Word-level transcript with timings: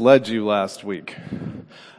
led 0.00 0.28
you 0.28 0.46
last 0.46 0.84
week. 0.84 1.16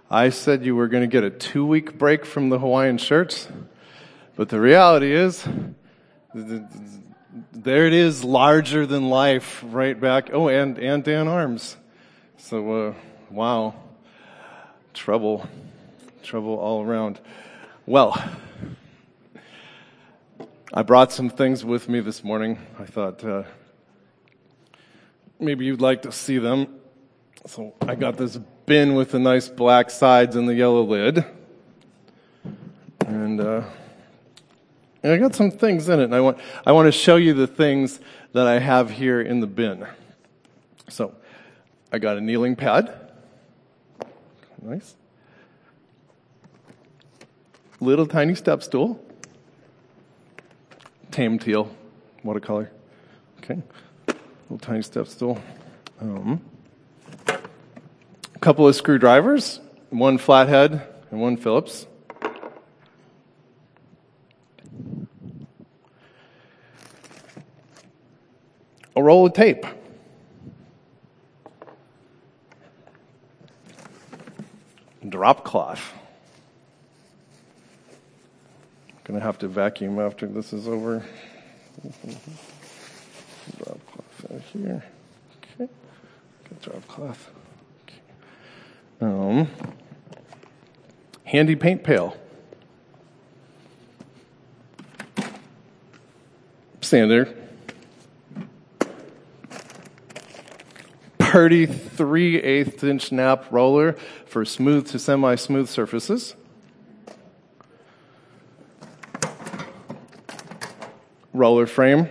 I 0.10 0.30
said 0.30 0.64
you 0.64 0.76
were 0.76 0.88
going 0.88 1.04
to 1.04 1.08
get 1.08 1.24
a 1.24 1.30
two 1.30 1.66
week 1.66 1.98
break 1.98 2.26
from 2.26 2.50
the 2.50 2.60
Hawaiian 2.60 2.98
shirts, 2.98 3.48
but 4.36 4.50
the 4.50 4.60
reality 4.60 5.12
is, 5.14 5.48
there 6.34 7.88
it 7.88 7.94
is, 7.94 8.24
larger 8.24 8.86
than 8.86 9.10
life, 9.10 9.64
right 9.68 10.00
back. 10.00 10.30
Oh, 10.32 10.48
and, 10.48 10.78
and 10.78 11.04
Dan 11.04 11.28
Arms. 11.28 11.76
So, 12.38 12.88
uh, 12.88 12.94
wow. 13.30 13.76
Trouble. 14.94 15.48
Trouble 16.24 16.58
all 16.58 16.84
around. 16.84 17.20
Well, 17.86 18.22
I 20.74 20.84
brought 20.84 21.12
some 21.12 21.30
things 21.30 21.66
with 21.66 21.90
me 21.90 22.00
this 22.00 22.24
morning. 22.24 22.60
I 22.80 22.86
thought 22.86 23.24
uh, 23.24 23.44
maybe 25.40 25.66
you'd 25.66 25.82
like 25.82 26.04
to 26.04 26.12
see 26.12 26.38
them. 26.38 26.68
So 27.48 27.74
I 27.82 27.96
got 27.96 28.18
this 28.18 28.38
bin 28.66 28.94
with 28.94 29.12
the 29.12 29.20
nice 29.20 29.48
black 29.48 29.90
sides 29.90 30.36
and 30.36 30.50
the 30.50 30.54
yellow 30.54 30.84
lid. 30.84 31.24
And, 33.06 33.40
uh, 33.40 33.62
and 35.02 35.14
I 35.14 35.18
got 35.18 35.34
some 35.34 35.52
things 35.52 35.88
in 35.88 36.02
it, 36.02 36.04
and 36.04 36.16
I 36.16 36.20
want, 36.20 36.40
I 36.66 36.74
want 36.74 36.88
to 36.88 36.92
show 36.92 37.16
you 37.16 37.34
the 37.34 37.48
things 37.48 38.02
that 38.34 38.48
I 38.48 38.60
have 38.60 38.92
here 38.92 39.22
in 39.22 39.40
the 39.40 39.48
bin. 39.48 39.88
So 40.90 41.16
I 41.90 42.00
got 42.00 42.18
a 42.18 42.22
kneeling 42.22 42.58
pad. 42.58 42.94
Nice. 44.62 44.96
Little 47.80 48.08
tiny 48.08 48.36
step 48.36 48.62
stool. 48.62 49.02
Tame 51.12 51.40
teal 51.40 51.74
watercolor. 52.24 52.72
Okay. 53.38 53.64
Little 54.50 54.60
tiny 54.60 54.82
step 54.82 55.08
stool. 55.08 55.42
Um, 56.02 56.42
couple 58.48 58.66
of 58.66 58.74
screwdrivers, 58.78 59.60
one 59.90 60.18
flathead 60.18 60.82
and 61.12 61.20
one 61.20 61.36
Phillips. 61.36 61.86
A 68.96 69.04
roll 69.04 69.26
of 69.26 69.34
tape. 69.34 69.66
Drop 75.10 75.44
cloth. 75.44 75.92
Gonna 79.04 79.20
have 79.20 79.38
to 79.40 79.50
vacuum 79.50 80.00
after 80.00 80.26
this 80.26 80.54
is 80.54 80.70
over. 80.70 81.04
Drop 83.58 83.80
cloth 83.88 84.32
out 84.34 84.42
here. 84.54 84.86
Okay. 85.60 85.70
drop 86.62 86.88
cloth. 86.88 87.30
Um, 89.00 89.48
handy 91.26 91.56
paint 91.56 91.84
pail. 91.84 92.18
Sander. 96.82 97.34
Purdy 101.20 101.66
3 101.66 102.38
8 102.38 102.84
inch 102.86 103.12
nap 103.12 103.46
roller 103.52 103.94
for 104.26 104.46
smooth 104.46 104.88
to 104.88 104.98
semi 104.98 105.36
smooth 105.36 105.68
surfaces. 105.68 106.36
Roller 111.34 111.68
frame. 111.68 112.10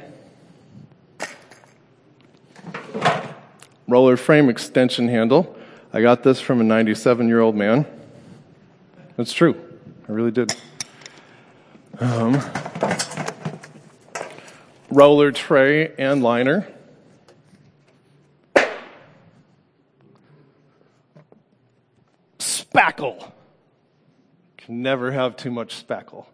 Roller 3.88 4.16
frame 4.16 4.48
extension 4.48 5.08
handle. 5.08 5.55
I 5.96 6.02
got 6.02 6.22
this 6.22 6.42
from 6.42 6.60
a 6.60 6.62
97 6.62 7.26
year 7.26 7.40
old 7.40 7.56
man. 7.56 7.86
That's 9.16 9.32
true. 9.32 9.58
I 10.06 10.12
really 10.12 10.30
did. 10.30 10.54
Um, 11.98 12.38
roller 14.90 15.32
tray 15.32 15.94
and 15.96 16.22
liner. 16.22 16.68
Spackle. 22.40 23.32
Can 24.58 24.82
never 24.82 25.12
have 25.12 25.38
too 25.38 25.50
much 25.50 25.82
spackle. 25.82 26.26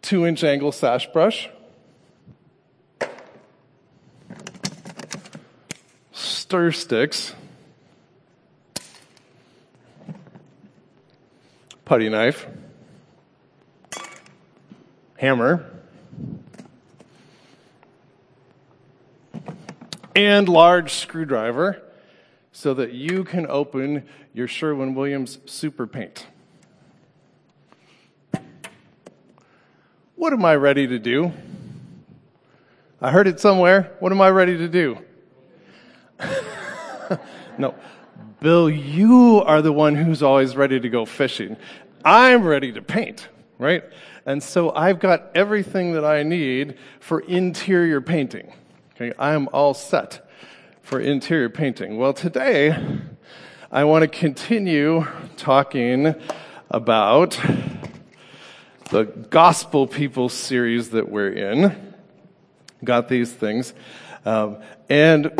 Two 0.00 0.24
inch 0.24 0.42
angle 0.44 0.72
sash 0.72 1.08
brush. 1.12 1.50
Stir 6.50 6.72
sticks, 6.72 7.32
putty 11.84 12.08
knife, 12.08 12.48
hammer, 15.16 15.64
and 20.16 20.48
large 20.48 20.92
screwdriver 20.94 21.80
so 22.50 22.74
that 22.74 22.94
you 22.94 23.22
can 23.22 23.46
open 23.46 24.04
your 24.34 24.48
Sherwin 24.48 24.96
Williams 24.96 25.38
super 25.46 25.86
paint. 25.86 26.26
What 30.16 30.32
am 30.32 30.44
I 30.44 30.56
ready 30.56 30.88
to 30.88 30.98
do? 30.98 31.30
I 33.00 33.12
heard 33.12 33.28
it 33.28 33.38
somewhere. 33.38 33.92
What 34.00 34.10
am 34.10 34.20
I 34.20 34.30
ready 34.30 34.58
to 34.58 34.66
do? 34.66 34.98
no. 37.58 37.74
Bill, 38.40 38.70
you 38.70 39.42
are 39.44 39.60
the 39.62 39.72
one 39.72 39.94
who's 39.94 40.22
always 40.22 40.56
ready 40.56 40.80
to 40.80 40.88
go 40.88 41.04
fishing. 41.04 41.56
I'm 42.04 42.42
ready 42.44 42.72
to 42.72 42.82
paint, 42.82 43.28
right? 43.58 43.84
And 44.24 44.42
so 44.42 44.72
I've 44.72 44.98
got 44.98 45.30
everything 45.34 45.92
that 45.92 46.04
I 46.04 46.22
need 46.22 46.76
for 47.00 47.20
interior 47.20 48.00
painting. 48.00 48.52
Okay, 48.94 49.12
I 49.18 49.32
am 49.32 49.48
all 49.52 49.74
set 49.74 50.26
for 50.82 51.00
interior 51.00 51.50
painting. 51.50 51.98
Well, 51.98 52.12
today 52.12 52.76
I 53.70 53.84
want 53.84 54.02
to 54.02 54.08
continue 54.08 55.06
talking 55.36 56.14
about 56.70 57.38
the 58.90 59.04
Gospel 59.04 59.86
People 59.86 60.28
series 60.28 60.90
that 60.90 61.08
we're 61.08 61.32
in. 61.32 61.94
Got 62.82 63.08
these 63.08 63.32
things. 63.32 63.74
Um, 64.24 64.58
and 64.88 65.30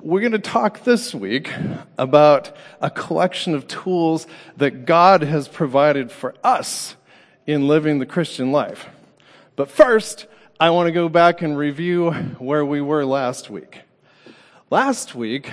we're 0.00 0.20
going 0.20 0.32
to 0.32 0.38
talk 0.38 0.84
this 0.84 1.14
week 1.14 1.50
about 1.96 2.54
a 2.80 2.90
collection 2.90 3.54
of 3.54 3.66
tools 3.66 4.26
that 4.56 4.84
God 4.84 5.22
has 5.22 5.48
provided 5.48 6.12
for 6.12 6.34
us 6.44 6.96
in 7.46 7.66
living 7.66 7.98
the 7.98 8.06
Christian 8.06 8.52
life. 8.52 8.86
But 9.56 9.70
first, 9.70 10.26
I 10.60 10.70
want 10.70 10.86
to 10.86 10.92
go 10.92 11.08
back 11.08 11.42
and 11.42 11.56
review 11.56 12.10
where 12.38 12.64
we 12.64 12.80
were 12.80 13.04
last 13.04 13.48
week. 13.48 13.80
Last 14.70 15.14
week, 15.14 15.50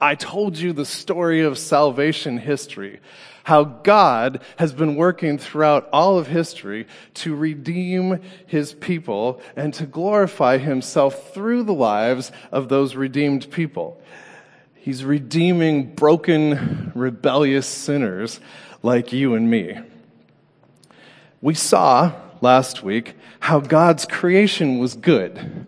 I 0.00 0.14
told 0.14 0.58
you 0.58 0.72
the 0.72 0.84
story 0.84 1.42
of 1.42 1.58
salvation 1.58 2.38
history 2.38 3.00
how 3.48 3.64
God 3.64 4.42
has 4.56 4.74
been 4.74 4.94
working 4.94 5.38
throughout 5.38 5.88
all 5.90 6.18
of 6.18 6.26
history 6.26 6.86
to 7.14 7.34
redeem 7.34 8.20
his 8.46 8.74
people 8.74 9.40
and 9.56 9.72
to 9.72 9.86
glorify 9.86 10.58
himself 10.58 11.32
through 11.32 11.62
the 11.62 11.72
lives 11.72 12.30
of 12.52 12.68
those 12.68 12.94
redeemed 12.94 13.50
people. 13.50 14.02
He's 14.74 15.02
redeeming 15.02 15.94
broken, 15.94 16.92
rebellious 16.94 17.66
sinners 17.66 18.38
like 18.82 19.14
you 19.14 19.34
and 19.34 19.50
me. 19.50 19.78
We 21.40 21.54
saw 21.54 22.12
last 22.42 22.82
week 22.82 23.14
how 23.40 23.60
God's 23.60 24.04
creation 24.04 24.78
was 24.78 24.92
good, 24.92 25.66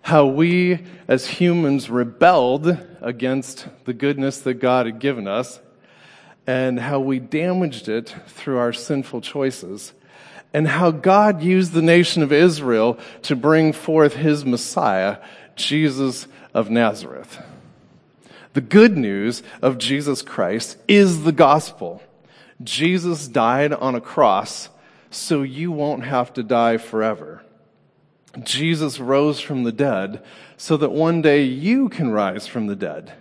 how 0.00 0.26
we 0.26 0.84
as 1.06 1.28
humans 1.28 1.88
rebelled 1.88 2.76
against 3.00 3.68
the 3.84 3.94
goodness 3.94 4.40
that 4.40 4.54
God 4.54 4.86
had 4.86 4.98
given 4.98 5.28
us, 5.28 5.60
and 6.46 6.80
how 6.80 7.00
we 7.00 7.18
damaged 7.18 7.88
it 7.88 8.14
through 8.26 8.58
our 8.58 8.72
sinful 8.72 9.20
choices, 9.20 9.92
and 10.52 10.68
how 10.68 10.90
God 10.90 11.42
used 11.42 11.72
the 11.72 11.82
nation 11.82 12.22
of 12.22 12.32
Israel 12.32 12.98
to 13.22 13.36
bring 13.36 13.72
forth 13.72 14.14
his 14.14 14.44
Messiah, 14.44 15.18
Jesus 15.56 16.26
of 16.52 16.70
Nazareth. 16.70 17.40
The 18.52 18.60
good 18.60 18.98
news 18.98 19.42
of 19.62 19.78
Jesus 19.78 20.20
Christ 20.20 20.76
is 20.86 21.22
the 21.22 21.32
gospel. 21.32 22.02
Jesus 22.62 23.28
died 23.28 23.72
on 23.72 23.94
a 23.94 24.00
cross 24.00 24.68
so 25.10 25.42
you 25.42 25.72
won't 25.72 26.04
have 26.04 26.34
to 26.34 26.42
die 26.42 26.76
forever. 26.76 27.42
Jesus 28.42 28.98
rose 28.98 29.40
from 29.40 29.62
the 29.62 29.72
dead 29.72 30.22
so 30.56 30.76
that 30.76 30.90
one 30.90 31.22
day 31.22 31.44
you 31.44 31.88
can 31.88 32.10
rise 32.10 32.46
from 32.46 32.66
the 32.66 32.76
dead. 32.76 33.12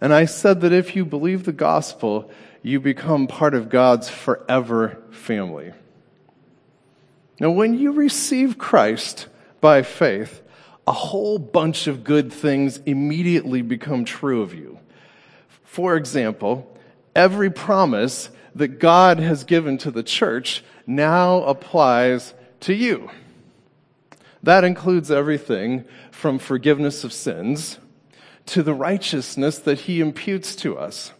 And 0.00 0.12
I 0.12 0.24
said 0.26 0.60
that 0.60 0.72
if 0.72 0.94
you 0.94 1.04
believe 1.04 1.44
the 1.44 1.52
gospel, 1.52 2.30
you 2.64 2.80
become 2.80 3.26
part 3.26 3.54
of 3.54 3.68
God's 3.68 4.08
forever 4.08 4.96
family. 5.10 5.72
Now, 7.38 7.50
when 7.50 7.78
you 7.78 7.92
receive 7.92 8.56
Christ 8.56 9.28
by 9.60 9.82
faith, 9.82 10.42
a 10.86 10.92
whole 10.92 11.38
bunch 11.38 11.86
of 11.86 12.04
good 12.04 12.32
things 12.32 12.78
immediately 12.86 13.60
become 13.60 14.06
true 14.06 14.40
of 14.40 14.54
you. 14.54 14.78
For 15.64 15.94
example, 15.94 16.74
every 17.14 17.50
promise 17.50 18.30
that 18.54 18.78
God 18.78 19.18
has 19.18 19.44
given 19.44 19.76
to 19.78 19.90
the 19.90 20.02
church 20.02 20.64
now 20.86 21.42
applies 21.42 22.32
to 22.60 22.72
you. 22.72 23.10
That 24.42 24.64
includes 24.64 25.10
everything 25.10 25.84
from 26.10 26.38
forgiveness 26.38 27.04
of 27.04 27.12
sins 27.12 27.78
to 28.46 28.62
the 28.62 28.74
righteousness 28.74 29.58
that 29.58 29.80
he 29.80 30.00
imputes 30.00 30.56
to 30.56 30.78
us. 30.78 31.12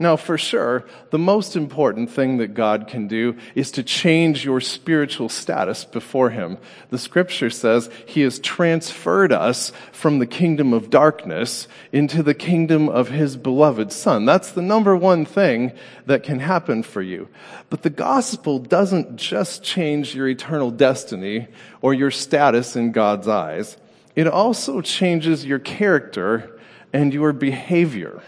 Now, 0.00 0.16
for 0.16 0.38
sure, 0.38 0.84
the 1.10 1.18
most 1.18 1.56
important 1.56 2.12
thing 2.12 2.36
that 2.36 2.54
God 2.54 2.86
can 2.86 3.08
do 3.08 3.36
is 3.56 3.72
to 3.72 3.82
change 3.82 4.44
your 4.44 4.60
spiritual 4.60 5.28
status 5.28 5.84
before 5.84 6.30
Him. 6.30 6.58
The 6.90 6.98
scripture 6.98 7.50
says 7.50 7.90
He 8.06 8.20
has 8.20 8.38
transferred 8.38 9.32
us 9.32 9.72
from 9.90 10.20
the 10.20 10.26
kingdom 10.26 10.72
of 10.72 10.90
darkness 10.90 11.66
into 11.90 12.22
the 12.22 12.34
kingdom 12.34 12.88
of 12.88 13.08
His 13.08 13.36
beloved 13.36 13.90
Son. 13.90 14.24
That's 14.24 14.52
the 14.52 14.62
number 14.62 14.96
one 14.96 15.24
thing 15.24 15.72
that 16.06 16.22
can 16.22 16.38
happen 16.38 16.84
for 16.84 17.02
you. 17.02 17.28
But 17.68 17.82
the 17.82 17.90
gospel 17.90 18.60
doesn't 18.60 19.16
just 19.16 19.64
change 19.64 20.14
your 20.14 20.28
eternal 20.28 20.70
destiny 20.70 21.48
or 21.80 21.92
your 21.92 22.12
status 22.12 22.76
in 22.76 22.92
God's 22.92 23.26
eyes. 23.26 23.76
It 24.14 24.28
also 24.28 24.80
changes 24.80 25.44
your 25.44 25.58
character 25.58 26.56
and 26.92 27.12
your 27.12 27.32
behavior. 27.32 28.22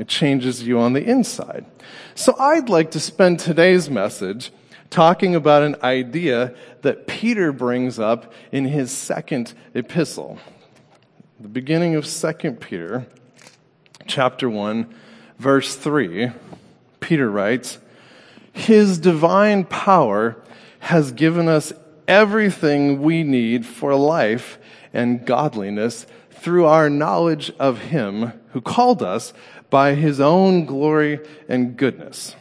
It 0.00 0.08
changes 0.08 0.62
you 0.62 0.78
on 0.80 0.94
the 0.94 1.04
inside. 1.04 1.66
So 2.14 2.34
I'd 2.38 2.70
like 2.70 2.92
to 2.92 3.00
spend 3.00 3.38
today's 3.38 3.90
message 3.90 4.50
talking 4.88 5.34
about 5.34 5.62
an 5.62 5.76
idea 5.82 6.54
that 6.80 7.06
Peter 7.06 7.52
brings 7.52 7.98
up 7.98 8.32
in 8.50 8.64
his 8.64 8.90
second 8.90 9.52
epistle. 9.74 10.38
The 11.38 11.48
beginning 11.48 11.96
of 11.96 12.06
2 12.06 12.52
Peter, 12.52 13.06
chapter 14.06 14.48
1, 14.48 14.86
verse 15.38 15.76
3, 15.76 16.30
Peter 17.00 17.30
writes, 17.30 17.76
His 18.54 18.96
divine 18.96 19.64
power 19.64 20.42
has 20.78 21.12
given 21.12 21.46
us 21.46 21.74
everything 22.08 23.02
we 23.02 23.22
need 23.22 23.66
for 23.66 23.94
life 23.94 24.58
and 24.94 25.26
godliness 25.26 26.06
through 26.30 26.64
our 26.64 26.88
knowledge 26.88 27.52
of 27.58 27.78
Him 27.78 28.32
who 28.52 28.62
called 28.62 29.02
us 29.02 29.32
by 29.70 29.94
his 29.94 30.20
own 30.20 30.66
glory 30.66 31.20
and 31.48 31.76
goodness. 31.76 32.36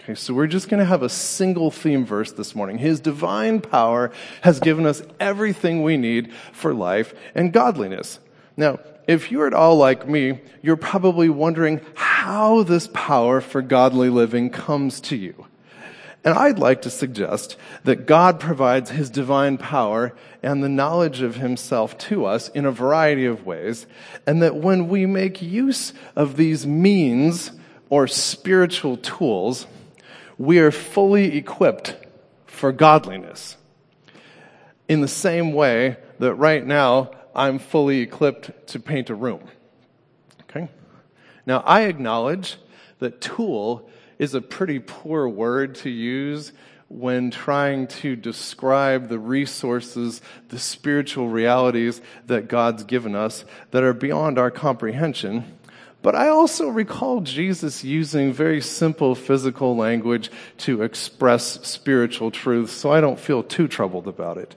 Okay, 0.00 0.14
so 0.14 0.32
we're 0.32 0.46
just 0.46 0.68
going 0.68 0.80
to 0.80 0.86
have 0.86 1.02
a 1.02 1.08
single 1.10 1.70
theme 1.70 2.06
verse 2.06 2.32
this 2.32 2.54
morning. 2.54 2.78
His 2.78 3.00
divine 3.00 3.60
power 3.60 4.10
has 4.40 4.58
given 4.58 4.86
us 4.86 5.02
everything 5.20 5.82
we 5.82 5.98
need 5.98 6.32
for 6.52 6.72
life 6.72 7.14
and 7.34 7.52
godliness. 7.52 8.18
Now, 8.56 8.80
if 9.06 9.30
you're 9.30 9.46
at 9.46 9.54
all 9.54 9.76
like 9.76 10.08
me, 10.08 10.40
you're 10.62 10.76
probably 10.76 11.28
wondering 11.28 11.80
how 11.94 12.62
this 12.62 12.88
power 12.92 13.40
for 13.40 13.60
godly 13.60 14.08
living 14.08 14.50
comes 14.50 15.00
to 15.02 15.16
you. 15.16 15.46
And 16.22 16.36
I'd 16.38 16.58
like 16.58 16.82
to 16.82 16.90
suggest 16.90 17.56
that 17.84 18.06
God 18.06 18.40
provides 18.40 18.90
His 18.90 19.08
divine 19.08 19.56
power 19.56 20.14
and 20.42 20.62
the 20.62 20.68
knowledge 20.68 21.22
of 21.22 21.36
Himself 21.36 21.96
to 21.98 22.26
us 22.26 22.48
in 22.50 22.66
a 22.66 22.70
variety 22.70 23.24
of 23.24 23.46
ways, 23.46 23.86
and 24.26 24.42
that 24.42 24.56
when 24.56 24.88
we 24.88 25.06
make 25.06 25.40
use 25.40 25.92
of 26.14 26.36
these 26.36 26.66
means 26.66 27.52
or 27.88 28.06
spiritual 28.06 28.98
tools, 28.98 29.66
we 30.36 30.58
are 30.58 30.70
fully 30.70 31.36
equipped 31.36 31.96
for 32.46 32.72
godliness. 32.72 33.56
In 34.88 35.00
the 35.00 35.08
same 35.08 35.52
way 35.52 35.96
that 36.18 36.34
right 36.34 36.66
now 36.66 37.12
I'm 37.34 37.58
fully 37.58 38.00
equipped 38.00 38.68
to 38.68 38.80
paint 38.80 39.08
a 39.08 39.14
room. 39.14 39.48
Okay? 40.42 40.68
Now 41.46 41.62
I 41.66 41.82
acknowledge 41.82 42.56
that 42.98 43.20
tool 43.20 43.89
is 44.20 44.34
a 44.34 44.40
pretty 44.42 44.78
poor 44.78 45.26
word 45.26 45.74
to 45.74 45.88
use 45.88 46.52
when 46.88 47.30
trying 47.30 47.86
to 47.86 48.14
describe 48.14 49.08
the 49.08 49.18
resources, 49.18 50.20
the 50.50 50.58
spiritual 50.58 51.30
realities 51.30 52.02
that 52.26 52.46
God's 52.46 52.84
given 52.84 53.14
us 53.14 53.46
that 53.70 53.82
are 53.82 53.94
beyond 53.94 54.38
our 54.38 54.50
comprehension. 54.50 55.56
But 56.02 56.14
I 56.14 56.28
also 56.28 56.68
recall 56.68 57.22
Jesus 57.22 57.82
using 57.82 58.30
very 58.30 58.60
simple 58.60 59.14
physical 59.14 59.74
language 59.74 60.30
to 60.58 60.82
express 60.82 61.66
spiritual 61.66 62.30
truths, 62.30 62.74
so 62.74 62.92
I 62.92 63.00
don't 63.00 63.18
feel 63.18 63.42
too 63.42 63.68
troubled 63.68 64.06
about 64.06 64.36
it. 64.36 64.54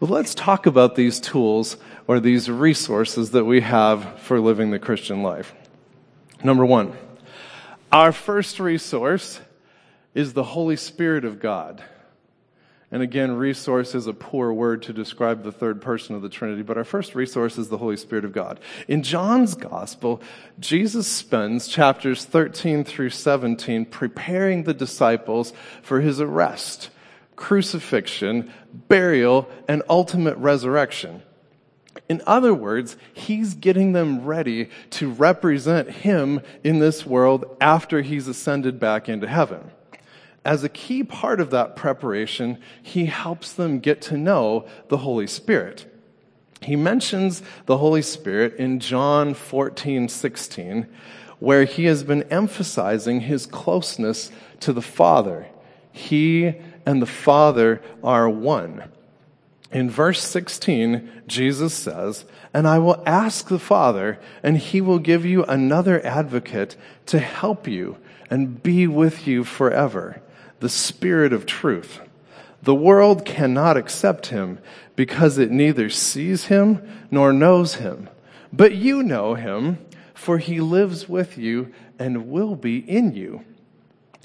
But 0.00 0.08
let's 0.08 0.34
talk 0.34 0.64
about 0.64 0.94
these 0.94 1.20
tools 1.20 1.76
or 2.06 2.20
these 2.20 2.50
resources 2.50 3.32
that 3.32 3.44
we 3.44 3.60
have 3.60 4.18
for 4.20 4.40
living 4.40 4.70
the 4.70 4.78
Christian 4.78 5.22
life. 5.22 5.54
Number 6.42 6.64
one, 6.64 6.96
our 7.94 8.10
first 8.10 8.58
resource 8.58 9.40
is 10.14 10.32
the 10.32 10.42
Holy 10.42 10.74
Spirit 10.74 11.24
of 11.24 11.38
God. 11.38 11.80
And 12.90 13.04
again, 13.04 13.36
resource 13.36 13.94
is 13.94 14.08
a 14.08 14.12
poor 14.12 14.52
word 14.52 14.82
to 14.82 14.92
describe 14.92 15.44
the 15.44 15.52
third 15.52 15.80
person 15.80 16.16
of 16.16 16.22
the 16.22 16.28
Trinity, 16.28 16.62
but 16.62 16.76
our 16.76 16.82
first 16.82 17.14
resource 17.14 17.56
is 17.56 17.68
the 17.68 17.78
Holy 17.78 17.96
Spirit 17.96 18.24
of 18.24 18.32
God. 18.32 18.58
In 18.88 19.04
John's 19.04 19.54
Gospel, 19.54 20.20
Jesus 20.58 21.06
spends 21.06 21.68
chapters 21.68 22.24
13 22.24 22.82
through 22.82 23.10
17 23.10 23.84
preparing 23.84 24.64
the 24.64 24.74
disciples 24.74 25.52
for 25.80 26.00
his 26.00 26.20
arrest, 26.20 26.90
crucifixion, 27.36 28.52
burial, 28.72 29.48
and 29.68 29.84
ultimate 29.88 30.36
resurrection. 30.38 31.22
In 32.08 32.22
other 32.26 32.52
words, 32.52 32.96
he's 33.12 33.54
getting 33.54 33.92
them 33.92 34.24
ready 34.24 34.68
to 34.90 35.10
represent 35.10 35.90
him 35.90 36.40
in 36.62 36.78
this 36.78 37.06
world 37.06 37.56
after 37.60 38.02
he's 38.02 38.28
ascended 38.28 38.78
back 38.78 39.08
into 39.08 39.26
heaven. 39.26 39.70
As 40.44 40.62
a 40.62 40.68
key 40.68 41.02
part 41.02 41.40
of 41.40 41.50
that 41.50 41.74
preparation, 41.74 42.58
he 42.82 43.06
helps 43.06 43.52
them 43.52 43.78
get 43.78 44.02
to 44.02 44.18
know 44.18 44.66
the 44.88 44.98
Holy 44.98 45.26
Spirit. 45.26 45.90
He 46.60 46.76
mentions 46.76 47.42
the 47.66 47.78
Holy 47.78 48.02
Spirit 48.02 48.56
in 48.56 48.80
John 48.80 49.34
14, 49.34 50.08
16, 50.08 50.86
where 51.38 51.64
he 51.64 51.84
has 51.86 52.04
been 52.04 52.24
emphasizing 52.24 53.20
his 53.20 53.46
closeness 53.46 54.30
to 54.60 54.72
the 54.72 54.82
Father. 54.82 55.46
He 55.92 56.54
and 56.84 57.00
the 57.00 57.06
Father 57.06 57.80
are 58.02 58.28
one. 58.28 58.90
In 59.74 59.90
verse 59.90 60.22
16, 60.22 61.24
Jesus 61.26 61.74
says, 61.74 62.24
And 62.54 62.68
I 62.68 62.78
will 62.78 63.02
ask 63.04 63.48
the 63.48 63.58
Father, 63.58 64.20
and 64.40 64.56
he 64.56 64.80
will 64.80 65.00
give 65.00 65.26
you 65.26 65.44
another 65.44 66.00
advocate 66.06 66.76
to 67.06 67.18
help 67.18 67.66
you 67.66 67.98
and 68.30 68.62
be 68.62 68.86
with 68.86 69.26
you 69.26 69.42
forever, 69.42 70.22
the 70.60 70.68
Spirit 70.68 71.32
of 71.32 71.44
truth. 71.44 72.00
The 72.62 72.74
world 72.74 73.24
cannot 73.24 73.76
accept 73.76 74.26
him 74.26 74.60
because 74.94 75.38
it 75.38 75.50
neither 75.50 75.90
sees 75.90 76.44
him 76.44 76.80
nor 77.10 77.32
knows 77.32 77.74
him. 77.74 78.08
But 78.52 78.76
you 78.76 79.02
know 79.02 79.34
him, 79.34 79.78
for 80.14 80.38
he 80.38 80.60
lives 80.60 81.08
with 81.08 81.36
you 81.36 81.74
and 81.98 82.28
will 82.28 82.54
be 82.54 82.78
in 82.78 83.12
you. 83.12 83.44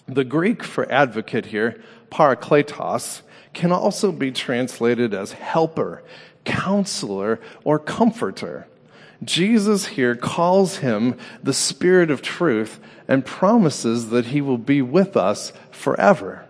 The 0.08 0.24
Greek 0.24 0.64
for 0.64 0.90
advocate 0.92 1.48
here, 1.48 1.82
parakletos, 2.12 3.24
can 3.54 3.72
also 3.72 4.12
be 4.12 4.32
translated 4.32 5.14
as 5.14 5.34
helper, 5.34 6.04
counselor, 6.46 7.40
or 7.64 7.80
comforter. 7.80 8.68
Jesus 9.24 9.88
here 9.88 10.16
calls 10.16 10.78
him 10.78 11.18
the 11.44 11.54
Spirit 11.54 12.10
of 12.10 12.22
truth 12.22 12.80
and 13.08 13.26
promises 13.26 14.10
that 14.12 14.28
he 14.28 14.40
will 14.40 14.58
be 14.58 14.82
with 14.82 15.18
us 15.18 15.52
forever. 15.72 16.46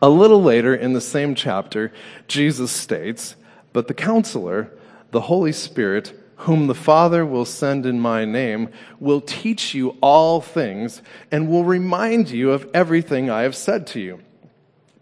A 0.00 0.08
little 0.08 0.42
later 0.42 0.74
in 0.74 0.92
the 0.92 1.00
same 1.00 1.34
chapter, 1.34 1.92
Jesus 2.26 2.70
states, 2.70 3.36
But 3.72 3.88
the 3.88 3.94
counselor, 3.94 4.70
the 5.10 5.22
Holy 5.22 5.52
Spirit, 5.52 6.18
whom 6.42 6.68
the 6.68 6.74
Father 6.74 7.26
will 7.26 7.44
send 7.44 7.84
in 7.84 7.98
my 7.98 8.24
name, 8.24 8.68
will 9.00 9.20
teach 9.20 9.74
you 9.74 9.96
all 10.00 10.40
things 10.40 11.02
and 11.32 11.48
will 11.48 11.64
remind 11.64 12.30
you 12.30 12.52
of 12.52 12.68
everything 12.72 13.28
I 13.28 13.42
have 13.42 13.56
said 13.56 13.86
to 13.88 14.00
you. 14.00 14.20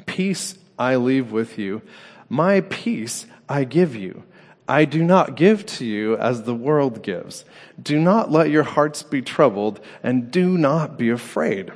Peace 0.07 0.57
I 0.78 0.97
leave 0.97 1.33
with 1.33 1.59
you. 1.59 1.83
My 2.28 2.61
peace 2.61 3.26
I 3.49 3.64
give 3.64 3.95
you. 3.95 4.25
I 4.68 4.85
do 4.85 5.02
not 5.04 5.37
give 5.37 5.64
to 5.66 5.85
you 5.85 6.16
as 6.16 6.42
the 6.42 6.54
world 6.54 7.02
gives. 7.02 7.45
Do 7.80 8.00
not 8.00 8.33
let 8.33 8.50
your 8.50 8.64
hearts 8.64 9.02
be 9.02 9.23
troubled 9.23 9.80
and 10.02 10.30
do 10.30 10.59
not 10.59 10.99
be 10.99 11.09
afraid. 11.11 11.73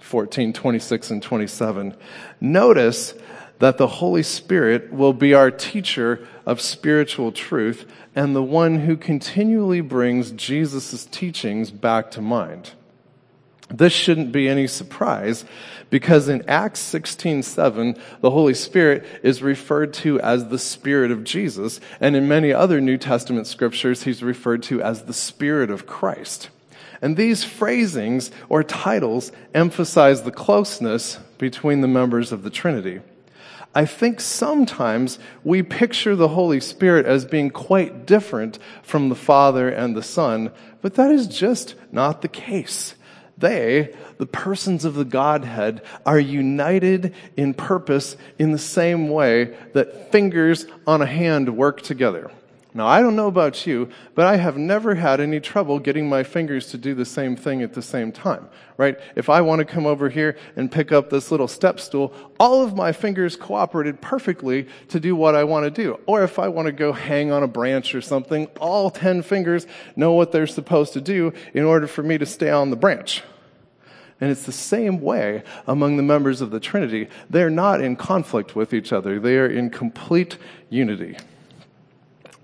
14, 0.00 0.52
26 0.52 1.10
and 1.10 1.22
27. 1.22 1.94
Notice 2.40 3.14
that 3.60 3.78
the 3.78 3.86
Holy 3.86 4.24
Spirit 4.24 4.92
will 4.92 5.12
be 5.12 5.34
our 5.34 5.50
teacher 5.50 6.26
of 6.44 6.60
spiritual 6.60 7.30
truth 7.30 7.86
and 8.14 8.34
the 8.34 8.42
one 8.42 8.80
who 8.80 8.96
continually 8.96 9.80
brings 9.80 10.32
Jesus' 10.32 11.06
teachings 11.06 11.70
back 11.70 12.10
to 12.10 12.20
mind. 12.20 12.72
This 13.68 13.92
shouldn't 13.92 14.32
be 14.32 14.48
any 14.48 14.66
surprise 14.66 15.44
because 15.88 16.28
in 16.28 16.42
Acts 16.48 16.80
16:7 16.80 17.96
the 18.20 18.30
Holy 18.30 18.54
Spirit 18.54 19.04
is 19.22 19.42
referred 19.42 19.92
to 19.94 20.20
as 20.20 20.48
the 20.48 20.58
spirit 20.58 21.10
of 21.10 21.24
Jesus 21.24 21.80
and 22.00 22.16
in 22.16 22.28
many 22.28 22.52
other 22.52 22.80
New 22.80 22.96
Testament 22.98 23.46
scriptures 23.46 24.02
he's 24.02 24.22
referred 24.22 24.62
to 24.64 24.82
as 24.82 25.02
the 25.02 25.12
spirit 25.12 25.70
of 25.70 25.86
Christ. 25.86 26.48
And 27.00 27.16
these 27.16 27.44
phrasings 27.44 28.30
or 28.48 28.62
titles 28.62 29.32
emphasize 29.54 30.22
the 30.22 30.30
closeness 30.30 31.18
between 31.36 31.80
the 31.80 31.88
members 31.88 32.30
of 32.30 32.44
the 32.44 32.50
Trinity. 32.50 33.00
I 33.74 33.86
think 33.86 34.20
sometimes 34.20 35.18
we 35.44 35.62
picture 35.62 36.14
the 36.14 36.28
Holy 36.28 36.60
Spirit 36.60 37.06
as 37.06 37.24
being 37.24 37.50
quite 37.50 38.06
different 38.06 38.58
from 38.82 39.08
the 39.08 39.14
Father 39.14 39.68
and 39.68 39.96
the 39.96 40.02
Son, 40.02 40.50
but 40.82 40.94
that 40.94 41.10
is 41.10 41.26
just 41.26 41.74
not 41.90 42.22
the 42.22 42.28
case. 42.28 42.94
They, 43.38 43.94
the 44.18 44.26
persons 44.26 44.84
of 44.84 44.94
the 44.94 45.04
Godhead, 45.04 45.82
are 46.06 46.18
united 46.18 47.14
in 47.36 47.54
purpose 47.54 48.16
in 48.38 48.52
the 48.52 48.58
same 48.58 49.08
way 49.08 49.56
that 49.72 50.12
fingers 50.12 50.66
on 50.86 51.02
a 51.02 51.06
hand 51.06 51.56
work 51.56 51.82
together. 51.82 52.30
Now, 52.74 52.86
I 52.86 53.02
don't 53.02 53.16
know 53.16 53.26
about 53.26 53.66
you, 53.66 53.90
but 54.14 54.24
I 54.24 54.36
have 54.36 54.56
never 54.56 54.94
had 54.94 55.20
any 55.20 55.40
trouble 55.40 55.78
getting 55.78 56.08
my 56.08 56.22
fingers 56.22 56.68
to 56.68 56.78
do 56.78 56.94
the 56.94 57.04
same 57.04 57.36
thing 57.36 57.60
at 57.60 57.74
the 57.74 57.82
same 57.82 58.12
time, 58.12 58.48
right? 58.78 58.98
If 59.14 59.28
I 59.28 59.42
want 59.42 59.58
to 59.58 59.66
come 59.66 59.84
over 59.84 60.08
here 60.08 60.38
and 60.56 60.72
pick 60.72 60.90
up 60.90 61.10
this 61.10 61.30
little 61.30 61.48
step 61.48 61.78
stool, 61.78 62.14
all 62.40 62.62
of 62.62 62.74
my 62.74 62.92
fingers 62.92 63.36
cooperated 63.36 64.00
perfectly 64.00 64.68
to 64.88 64.98
do 64.98 65.14
what 65.14 65.34
I 65.34 65.44
want 65.44 65.64
to 65.64 65.70
do. 65.70 66.00
Or 66.06 66.22
if 66.22 66.38
I 66.38 66.48
want 66.48 66.64
to 66.64 66.72
go 66.72 66.94
hang 66.94 67.30
on 67.30 67.42
a 67.42 67.48
branch 67.48 67.94
or 67.94 68.00
something, 68.00 68.46
all 68.58 68.90
10 68.90 69.20
fingers 69.20 69.66
know 69.94 70.12
what 70.12 70.32
they're 70.32 70.46
supposed 70.46 70.94
to 70.94 71.02
do 71.02 71.34
in 71.52 71.64
order 71.64 71.86
for 71.86 72.02
me 72.02 72.16
to 72.16 72.24
stay 72.24 72.48
on 72.48 72.70
the 72.70 72.76
branch. 72.76 73.22
And 74.18 74.30
it's 74.30 74.44
the 74.44 74.52
same 74.52 75.02
way 75.02 75.42
among 75.66 75.98
the 75.98 76.02
members 76.02 76.40
of 76.40 76.50
the 76.50 76.60
Trinity. 76.60 77.08
They're 77.28 77.50
not 77.50 77.82
in 77.82 77.96
conflict 77.96 78.56
with 78.56 78.72
each 78.72 78.94
other. 78.94 79.20
They 79.20 79.36
are 79.36 79.46
in 79.46 79.68
complete 79.68 80.38
unity. 80.70 81.18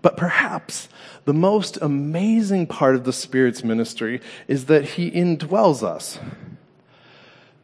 But 0.09 0.17
perhaps 0.17 0.89
the 1.27 1.35
most 1.35 1.77
amazing 1.83 2.67
part 2.67 2.95
of 2.95 3.05
the 3.05 3.13
Spirit's 3.13 3.63
ministry 3.63 4.23
is 4.47 4.65
that 4.65 4.87
He 4.87 5.11
indwells 5.11 5.83
us. 5.83 6.19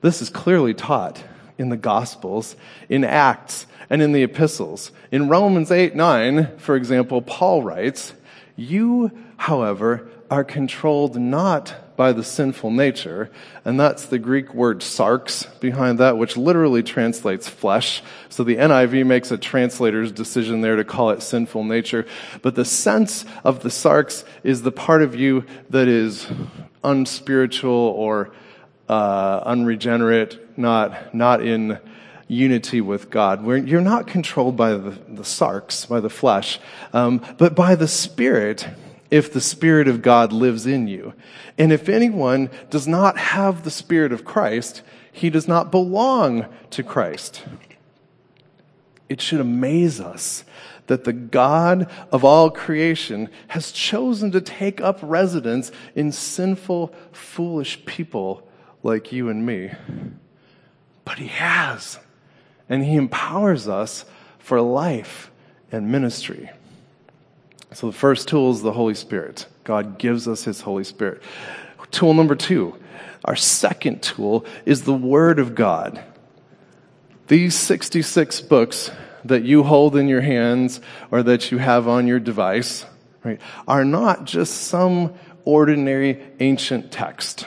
This 0.03 0.21
is 0.21 0.29
clearly 0.29 0.75
taught 0.75 1.25
in 1.57 1.71
the 1.71 1.79
Gospels, 1.79 2.55
in 2.91 3.03
Acts, 3.03 3.65
and 3.89 4.03
in 4.03 4.13
the 4.13 4.23
epistles. 4.23 4.93
In 5.11 5.31
Romans 5.31 5.71
8 5.71 5.97
9, 5.97 6.59
for 6.59 6.77
example, 6.77 7.23
Paul 7.23 7.63
writes, 7.63 8.13
You, 8.57 9.11
however, 9.39 10.07
are 10.31 10.45
controlled 10.45 11.17
not 11.17 11.75
by 11.97 12.13
the 12.13 12.25
sinful 12.25 12.71
nature, 12.71 13.31
and 13.65 13.79
that's 13.79 14.07
the 14.07 14.19
Greek 14.19 14.53
word 14.53 14.81
sarx 14.81 15.49
behind 15.61 15.99
that, 15.99 16.19
which 16.19 16.37
literally 16.37 16.83
translates 16.83 17.49
flesh. 17.49 18.03
So 18.29 18.43
the 18.43 18.57
NIV 18.57 19.07
makes 19.07 19.31
a 19.31 19.39
translator's 19.39 20.11
decision 20.11 20.61
there 20.61 20.77
to 20.77 20.85
call 20.85 21.11
it 21.11 21.23
sinful 21.23 21.65
nature. 21.65 22.07
But 22.43 22.55
the 22.55 22.65
sense 22.65 23.25
of 23.45 23.63
the 23.63 23.69
sarx 23.69 24.25
is 24.43 24.63
the 24.63 24.73
part 24.73 25.03
of 25.03 25.15
you 25.15 25.45
that 25.71 25.89
is 25.89 26.27
unspiritual 26.83 27.73
or 27.73 28.33
uh, 28.89 29.41
unregenerate, 29.45 30.59
not, 30.59 31.15
not 31.15 31.43
in 31.43 31.79
unity 32.29 32.81
with 32.81 33.11
God. 33.11 33.45
Where 33.45 33.57
you're 33.57 33.81
not 33.81 34.07
controlled 34.07 34.57
by 34.57 34.73
the, 34.73 34.91
the 35.09 35.87
by 35.89 36.01
the 36.01 36.11
flesh, 36.11 36.59
um, 36.93 37.23
but 37.39 37.55
by 37.55 37.75
the 37.75 37.89
Spirit 37.89 38.67
if 39.15 39.33
the 39.33 39.41
Spirit 39.41 39.87
of 39.87 40.03
God 40.03 40.33
lives 40.33 40.67
in 40.67 40.89
you. 40.89 41.15
And 41.57 41.73
if 41.73 41.89
anyone 41.89 42.51
does 42.69 42.89
not 42.89 43.17
have 43.17 43.63
the 43.63 43.71
Spirit 43.71 44.11
of 44.11 44.25
Christ, 44.25 44.83
he 45.13 45.31
does 45.31 45.47
not 45.47 45.71
belong 45.71 46.47
to 46.71 46.83
Christ. 46.83 47.45
It 49.09 49.21
should 49.21 49.39
amaze 49.39 50.01
us 50.01 50.43
that 50.89 51.05
the 51.05 51.13
God 51.13 51.89
of 52.11 52.25
all 52.25 52.51
creation 52.51 53.29
has 53.47 53.71
chosen 53.71 54.33
to 54.33 54.41
take 54.41 54.81
up 54.81 54.99
residence 55.01 55.71
in 55.95 56.11
sinful, 56.11 56.93
foolish 57.13 57.85
people 57.85 58.45
like 58.83 59.13
you 59.13 59.29
and 59.29 59.47
me. 59.47 59.71
But 61.05 61.19
he 61.19 61.29
has. 61.29 62.01
And 62.69 62.85
he 62.85 62.97
empowers 62.97 63.69
us 63.69 64.07
for 64.41 64.61
life 64.61 65.31
and 65.71 65.93
ministry. 65.93 66.51
So 67.75 67.89
the 67.89 67.93
first 67.93 68.29
tool 68.29 68.53
is 68.53 68.63
the 68.63 68.73
Holy 68.73 68.95
Spirit. 68.95 69.47
God 69.65 69.99
gives 69.99 70.29
us 70.29 70.45
His 70.45 70.61
Holy 70.61 70.85
Spirit. 70.85 71.23
Tool 71.91 72.15
number 72.15 72.37
two, 72.37 72.77
our 73.25 73.37
second 73.37 74.03
tool 74.03 74.47
is 74.65 74.83
the 74.83 74.95
Word 74.95 75.39
of 75.41 75.55
God. 75.55 76.03
These 77.27 77.57
66 77.57 78.43
books 78.43 78.91
that 79.25 79.43
you 79.43 79.63
hold 79.65 79.97
in 79.97 80.09
your 80.09 80.21
hands 80.21 80.81
or 81.11 81.23
that 81.25 81.51
you 81.51 81.59
have 81.59 81.89
on 81.89 82.07
your 82.07 82.21
device, 82.21 82.85
right, 83.25 83.41
are 83.67 83.85
not 83.85 84.25
just 84.25 84.55
some 84.55 85.15
ordinary 85.45 86.23
ancient 86.41 86.93
text. 86.93 87.47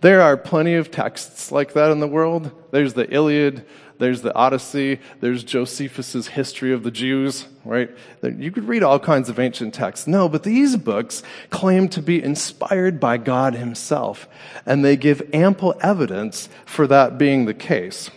There 0.00 0.22
are 0.22 0.36
plenty 0.36 0.74
of 0.74 0.90
texts 0.90 1.52
like 1.52 1.74
that 1.74 1.90
in 1.92 2.00
the 2.00 2.08
world. 2.08 2.50
There's 2.72 2.94
the 2.94 3.08
Iliad, 3.12 3.66
there's 4.00 4.22
the 4.22 4.34
Odyssey, 4.34 4.98
there's 5.20 5.44
Josephus's 5.44 6.28
History 6.28 6.72
of 6.72 6.82
the 6.82 6.90
Jews, 6.90 7.46
right? 7.64 7.90
You 8.22 8.50
could 8.50 8.66
read 8.66 8.82
all 8.82 8.98
kinds 8.98 9.28
of 9.28 9.38
ancient 9.38 9.74
texts. 9.74 10.06
No, 10.06 10.28
but 10.28 10.42
these 10.42 10.76
books 10.76 11.22
claim 11.50 11.88
to 11.90 12.02
be 12.02 12.20
inspired 12.20 12.98
by 12.98 13.18
God 13.18 13.54
himself, 13.54 14.26
and 14.66 14.84
they 14.84 14.96
give 14.96 15.22
ample 15.32 15.78
evidence 15.80 16.48
for 16.64 16.86
that 16.88 17.18
being 17.18 17.44
the 17.44 17.54
case. 17.54 18.10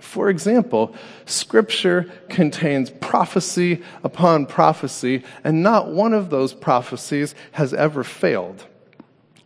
For 0.00 0.28
example, 0.28 0.94
scripture 1.26 2.10
contains 2.28 2.90
prophecy 2.90 3.82
upon 4.02 4.46
prophecy, 4.46 5.22
and 5.44 5.62
not 5.62 5.88
one 5.88 6.12
of 6.12 6.30
those 6.30 6.52
prophecies 6.52 7.34
has 7.52 7.72
ever 7.72 8.02
failed. 8.02 8.66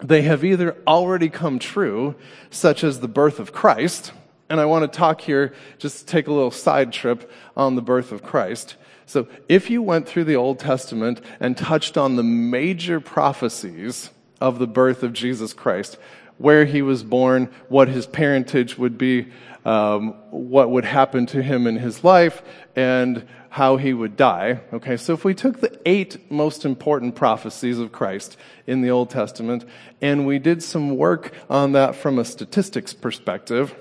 They 0.03 0.23
have 0.23 0.45
either 0.45 0.77
already 0.87 1.29
come 1.29 1.59
true, 1.59 2.15
such 2.51 2.83
as 2.83 3.01
the 3.01 3.09
birth 3.09 3.39
of 3.39 3.53
Christ, 3.53 4.13
and 4.53 4.61
I 4.61 4.67
want 4.67 4.83
to 4.83 4.99
talk 4.99 5.23
here, 5.23 5.55
just 5.79 6.07
take 6.07 6.27
a 6.27 6.31
little 6.31 6.51
side 6.51 6.93
trip 6.93 7.33
on 7.57 7.75
the 7.75 7.81
birth 7.81 8.13
of 8.13 8.23
Christ. 8.23 8.77
So, 9.07 9.27
if 9.49 9.71
you 9.71 9.81
went 9.81 10.07
through 10.07 10.25
the 10.25 10.37
Old 10.37 10.59
Testament 10.59 11.23
and 11.41 11.57
touched 11.57 11.97
on 11.97 12.17
the 12.17 12.23
major 12.23 13.01
prophecies 13.01 14.11
of 14.43 14.59
the 14.59 14.67
birth 14.67 15.03
of 15.03 15.15
Jesus 15.15 15.55
Christ, 15.55 15.97
where 16.37 16.67
he 16.67 16.83
was 16.83 17.03
born, 17.03 17.49
what 17.71 17.89
his 17.89 18.07
parentage 18.07 18.77
would 18.77 18.99
be, 18.99 19.29
um, 19.65 20.11
what 20.31 20.71
would 20.71 20.85
happen 20.85 21.25
to 21.27 21.43
him 21.43 21.67
in 21.67 21.77
his 21.77 22.05
life, 22.05 22.43
and 22.77 23.27
how 23.49 23.79
he 23.79 23.95
would 23.95 24.19
die. 24.19 24.61
Okay, 24.71 24.99
so 24.99 25.15
if 25.15 25.25
we 25.25 25.33
took 25.33 25.61
the 25.61 25.81
eight 25.87 26.31
most 26.31 26.67
important 26.67 27.15
prophecies 27.15 27.79
of 27.79 27.91
Christ 27.91 28.37
in 28.67 28.83
the 28.83 28.91
Old 28.91 29.09
Testament 29.09 29.65
and 30.03 30.27
we 30.27 30.39
did 30.39 30.63
some 30.63 30.97
work 30.97 31.33
on 31.49 31.73
that 31.73 31.95
from 31.95 32.19
a 32.19 32.25
statistics 32.25 32.93
perspective, 32.93 33.75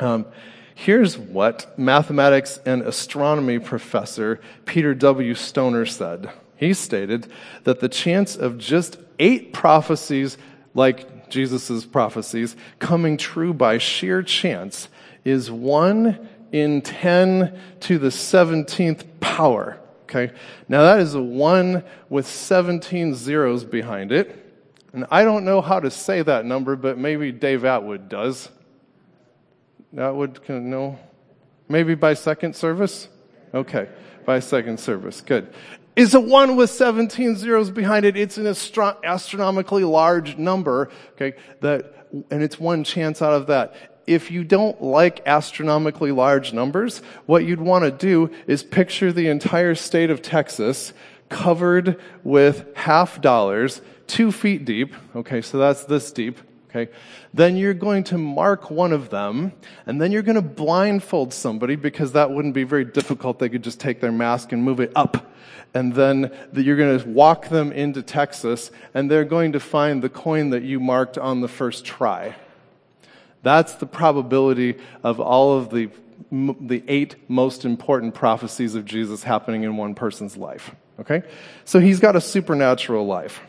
um, 0.00 0.26
here's 0.74 1.18
what 1.18 1.78
mathematics 1.78 2.60
and 2.64 2.82
astronomy 2.82 3.58
professor 3.58 4.40
Peter 4.64 4.94
W. 4.94 5.34
Stoner 5.34 5.86
said. 5.86 6.30
He 6.56 6.74
stated 6.74 7.30
that 7.64 7.80
the 7.80 7.88
chance 7.88 8.36
of 8.36 8.58
just 8.58 8.98
eight 9.18 9.52
prophecies, 9.52 10.36
like 10.74 11.30
Jesus' 11.30 11.84
prophecies, 11.84 12.56
coming 12.78 13.16
true 13.16 13.54
by 13.54 13.78
sheer 13.78 14.22
chance 14.22 14.88
is 15.24 15.50
1 15.50 16.28
in 16.52 16.82
10 16.82 17.58
to 17.80 17.98
the 17.98 18.08
17th 18.08 19.04
power. 19.20 19.78
Okay? 20.04 20.32
Now 20.68 20.82
that 20.82 21.00
is 21.00 21.14
a 21.14 21.22
1 21.22 21.84
with 22.08 22.26
17 22.26 23.14
zeros 23.14 23.64
behind 23.64 24.10
it. 24.10 24.44
And 24.92 25.06
I 25.10 25.22
don't 25.24 25.44
know 25.44 25.60
how 25.60 25.80
to 25.80 25.90
say 25.90 26.22
that 26.22 26.46
number, 26.46 26.74
but 26.74 26.96
maybe 26.96 27.30
Dave 27.30 27.64
Atwood 27.64 28.08
does. 28.08 28.48
That 29.92 30.14
would, 30.14 30.46
no? 30.48 30.98
Maybe 31.68 31.94
by 31.94 32.14
second 32.14 32.56
service? 32.56 33.08
Okay, 33.54 33.88
by 34.24 34.40
second 34.40 34.78
service. 34.80 35.20
Good. 35.20 35.52
Is 35.96 36.14
a 36.14 36.20
one 36.20 36.56
with 36.56 36.70
17 36.70 37.36
zeros 37.36 37.70
behind 37.70 38.04
it. 38.04 38.16
It's 38.16 38.38
an 38.38 38.46
astro- 38.46 38.98
astronomically 39.02 39.84
large 39.84 40.36
number, 40.36 40.90
okay, 41.12 41.36
that, 41.60 42.06
and 42.30 42.42
it's 42.42 42.58
one 42.60 42.84
chance 42.84 43.20
out 43.20 43.32
of 43.32 43.48
that. 43.48 43.74
If 44.06 44.30
you 44.30 44.44
don't 44.44 44.80
like 44.80 45.20
astronomically 45.26 46.12
large 46.12 46.52
numbers, 46.52 46.98
what 47.26 47.44
you'd 47.44 47.60
want 47.60 47.84
to 47.84 47.90
do 47.90 48.30
is 48.46 48.62
picture 48.62 49.12
the 49.12 49.28
entire 49.28 49.74
state 49.74 50.10
of 50.10 50.22
Texas 50.22 50.92
covered 51.28 52.00
with 52.24 52.66
half 52.74 53.20
dollars, 53.20 53.82
two 54.06 54.32
feet 54.32 54.64
deep. 54.64 54.94
Okay, 55.14 55.42
so 55.42 55.58
that's 55.58 55.84
this 55.84 56.10
deep 56.12 56.38
Okay? 56.68 56.92
Then 57.32 57.56
you're 57.56 57.74
going 57.74 58.04
to 58.04 58.18
mark 58.18 58.70
one 58.70 58.92
of 58.92 59.10
them, 59.10 59.52
and 59.86 60.00
then 60.00 60.12
you're 60.12 60.22
going 60.22 60.36
to 60.36 60.42
blindfold 60.42 61.32
somebody 61.32 61.76
because 61.76 62.12
that 62.12 62.30
wouldn't 62.30 62.54
be 62.54 62.64
very 62.64 62.84
difficult. 62.84 63.38
They 63.38 63.48
could 63.48 63.64
just 63.64 63.80
take 63.80 64.00
their 64.00 64.12
mask 64.12 64.52
and 64.52 64.62
move 64.62 64.80
it 64.80 64.92
up. 64.94 65.32
And 65.74 65.94
then 65.94 66.32
you're 66.52 66.76
going 66.76 66.98
to 66.98 67.08
walk 67.08 67.48
them 67.48 67.72
into 67.72 68.02
Texas, 68.02 68.70
and 68.94 69.10
they're 69.10 69.24
going 69.24 69.52
to 69.52 69.60
find 69.60 70.02
the 70.02 70.08
coin 70.08 70.50
that 70.50 70.62
you 70.62 70.80
marked 70.80 71.18
on 71.18 71.40
the 71.40 71.48
first 71.48 71.84
try. 71.84 72.36
That's 73.42 73.74
the 73.74 73.86
probability 73.86 74.76
of 75.02 75.20
all 75.20 75.56
of 75.58 75.70
the, 75.70 75.90
the 76.30 76.82
eight 76.88 77.16
most 77.30 77.64
important 77.64 78.14
prophecies 78.14 78.74
of 78.74 78.84
Jesus 78.84 79.22
happening 79.22 79.62
in 79.62 79.76
one 79.76 79.94
person's 79.94 80.36
life. 80.36 80.74
Okay? 81.00 81.22
So 81.64 81.80
he's 81.80 82.00
got 82.00 82.16
a 82.16 82.20
supernatural 82.20 83.06
life. 83.06 83.40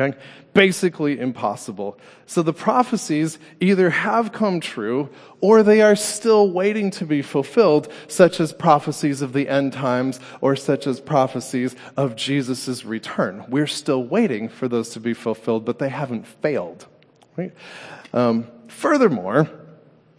Okay? 0.00 0.16
Basically 0.54 1.18
impossible. 1.20 1.98
So 2.26 2.42
the 2.42 2.52
prophecies 2.52 3.38
either 3.60 3.90
have 3.90 4.32
come 4.32 4.60
true 4.60 5.10
or 5.40 5.62
they 5.62 5.82
are 5.82 5.96
still 5.96 6.50
waiting 6.50 6.90
to 6.92 7.04
be 7.04 7.22
fulfilled, 7.22 7.92
such 8.08 8.40
as 8.40 8.52
prophecies 8.52 9.20
of 9.20 9.32
the 9.32 9.48
end 9.48 9.72
times 9.72 10.18
or 10.40 10.56
such 10.56 10.86
as 10.86 11.00
prophecies 11.00 11.76
of 11.96 12.16
Jesus' 12.16 12.84
return. 12.84 13.44
We're 13.48 13.66
still 13.66 14.02
waiting 14.02 14.48
for 14.48 14.68
those 14.68 14.90
to 14.90 15.00
be 15.00 15.14
fulfilled, 15.14 15.64
but 15.64 15.78
they 15.78 15.90
haven't 15.90 16.26
failed. 16.26 16.86
Right? 17.36 17.52
Um, 18.12 18.46
furthermore, 18.68 19.50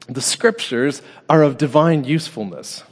the 0.07 0.21
scriptures 0.21 1.01
are 1.29 1.43
of 1.43 1.57
divine 1.57 2.03
usefulness. 2.03 2.83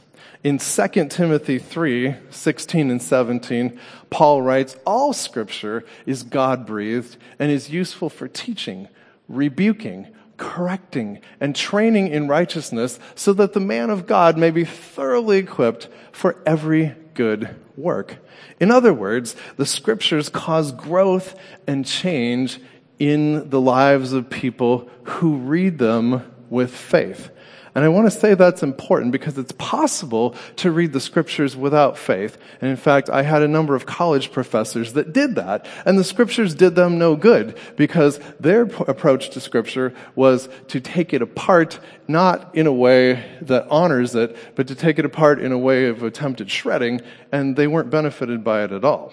In 0.42 0.56
2 0.56 0.88
Timothy 1.10 1.58
3 1.58 2.14
16 2.30 2.90
and 2.90 3.02
17, 3.02 3.78
Paul 4.08 4.40
writes, 4.40 4.74
All 4.86 5.12
scripture 5.12 5.84
is 6.06 6.22
God 6.22 6.64
breathed 6.64 7.18
and 7.38 7.50
is 7.50 7.68
useful 7.68 8.08
for 8.08 8.26
teaching, 8.26 8.88
rebuking, 9.28 10.08
correcting, 10.38 11.20
and 11.40 11.54
training 11.54 12.08
in 12.08 12.26
righteousness, 12.26 12.98
so 13.14 13.34
that 13.34 13.52
the 13.52 13.60
man 13.60 13.90
of 13.90 14.06
God 14.06 14.38
may 14.38 14.50
be 14.50 14.64
thoroughly 14.64 15.36
equipped 15.36 15.88
for 16.10 16.36
every 16.46 16.94
good 17.12 17.54
work. 17.76 18.16
In 18.58 18.70
other 18.70 18.94
words, 18.94 19.36
the 19.56 19.66
scriptures 19.66 20.30
cause 20.30 20.72
growth 20.72 21.38
and 21.66 21.84
change 21.84 22.60
in 22.98 23.50
the 23.50 23.60
lives 23.60 24.14
of 24.14 24.30
people 24.30 24.88
who 25.04 25.36
read 25.36 25.76
them 25.78 26.32
with 26.48 26.74
faith. 26.74 27.30
And 27.74 27.84
I 27.84 27.88
want 27.88 28.10
to 28.10 28.10
say 28.10 28.34
that's 28.34 28.62
important 28.62 29.12
because 29.12 29.38
it's 29.38 29.52
possible 29.52 30.34
to 30.56 30.70
read 30.70 30.92
the 30.92 31.00
scriptures 31.00 31.56
without 31.56 31.96
faith. 31.96 32.36
And 32.60 32.68
in 32.68 32.76
fact, 32.76 33.08
I 33.08 33.22
had 33.22 33.42
a 33.42 33.48
number 33.48 33.74
of 33.74 33.86
college 33.86 34.32
professors 34.32 34.94
that 34.94 35.12
did 35.12 35.36
that. 35.36 35.66
And 35.84 35.98
the 35.98 36.04
scriptures 36.04 36.54
did 36.54 36.74
them 36.74 36.98
no 36.98 37.14
good 37.14 37.56
because 37.76 38.18
their 38.40 38.62
approach 38.62 39.30
to 39.30 39.40
scripture 39.40 39.94
was 40.16 40.48
to 40.68 40.80
take 40.80 41.14
it 41.14 41.22
apart, 41.22 41.78
not 42.08 42.54
in 42.56 42.66
a 42.66 42.72
way 42.72 43.24
that 43.42 43.68
honors 43.68 44.14
it, 44.16 44.36
but 44.56 44.66
to 44.68 44.74
take 44.74 44.98
it 44.98 45.04
apart 45.04 45.40
in 45.40 45.52
a 45.52 45.58
way 45.58 45.86
of 45.86 46.02
attempted 46.02 46.50
shredding. 46.50 47.00
And 47.30 47.54
they 47.54 47.68
weren't 47.68 47.90
benefited 47.90 48.42
by 48.42 48.64
it 48.64 48.72
at 48.72 48.84
all. 48.84 49.12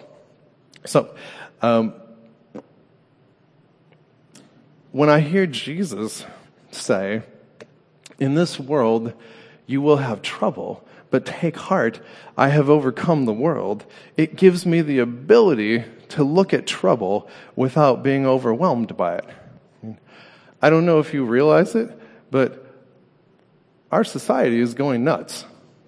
So, 0.85 1.13
um, 1.61 1.93
when 4.91 5.09
I 5.09 5.19
hear 5.19 5.45
Jesus 5.45 6.25
say, 6.71 7.21
in 8.19 8.35
this 8.35 8.59
world, 8.59 9.13
you 9.65 9.81
will 9.81 9.97
have 9.97 10.21
trouble, 10.21 10.85
but 11.09 11.25
take 11.25 11.57
heart. 11.57 11.99
I 12.37 12.49
have 12.49 12.69
overcome 12.69 13.25
the 13.25 13.33
world. 13.33 13.85
It 14.15 14.35
gives 14.35 14.65
me 14.65 14.81
the 14.81 14.99
ability 14.99 15.83
to 16.09 16.23
look 16.23 16.53
at 16.53 16.65
trouble 16.65 17.29
without 17.55 18.03
being 18.03 18.25
overwhelmed 18.25 18.95
by 18.95 19.17
it. 19.17 19.25
I 20.61 20.69
don't 20.69 20.85
know 20.85 20.99
if 20.99 21.13
you 21.13 21.25
realize 21.25 21.75
it, 21.75 21.89
but 22.31 22.65
our 23.91 24.03
society 24.03 24.59
is 24.59 24.73
going 24.73 25.03
nuts. 25.03 25.45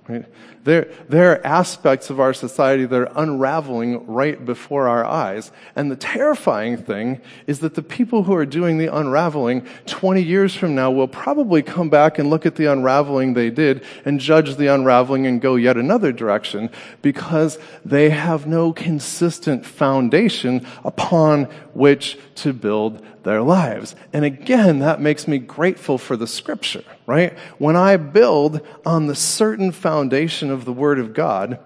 Right? 0.07 0.25
There, 0.63 0.89
there 1.07 1.31
are 1.31 1.45
aspects 1.45 2.09
of 2.09 2.19
our 2.19 2.33
society 2.33 2.85
that 2.85 2.95
are 2.95 3.11
unraveling 3.15 4.05
right 4.07 4.43
before 4.43 4.87
our 4.87 5.05
eyes. 5.05 5.51
And 5.75 5.89
the 5.89 5.95
terrifying 5.95 6.77
thing 6.77 7.21
is 7.47 7.59
that 7.59 7.75
the 7.75 7.81
people 7.81 8.23
who 8.23 8.35
are 8.35 8.45
doing 8.45 8.77
the 8.77 8.93
unraveling 8.93 9.65
20 9.85 10.21
years 10.21 10.55
from 10.55 10.75
now 10.75 10.91
will 10.91 11.07
probably 11.07 11.61
come 11.61 11.89
back 11.89 12.19
and 12.19 12.29
look 12.29 12.45
at 12.45 12.55
the 12.55 12.65
unraveling 12.65 13.33
they 13.33 13.49
did 13.49 13.83
and 14.03 14.19
judge 14.19 14.57
the 14.57 14.67
unraveling 14.67 15.25
and 15.27 15.41
go 15.41 15.55
yet 15.55 15.77
another 15.77 16.11
direction 16.11 16.69
because 17.01 17.57
they 17.85 18.09
have 18.09 18.45
no 18.45 18.73
consistent 18.73 19.65
foundation 19.65 20.65
upon 20.83 21.47
which 21.79 22.17
to 22.35 22.51
build 22.51 23.01
their 23.23 23.41
lives. 23.41 23.95
And 24.11 24.25
again, 24.25 24.79
that 24.79 24.99
makes 24.99 25.29
me 25.29 25.37
grateful 25.37 25.97
for 25.97 26.17
the 26.17 26.27
scripture, 26.27 26.83
right? 27.05 27.39
When 27.57 27.77
I 27.77 27.95
build 27.95 28.59
on 28.85 29.07
the 29.07 29.15
certain 29.15 29.71
foundation 29.71 30.51
of 30.51 30.65
the 30.65 30.73
Word 30.73 30.99
of 30.99 31.13
God, 31.13 31.57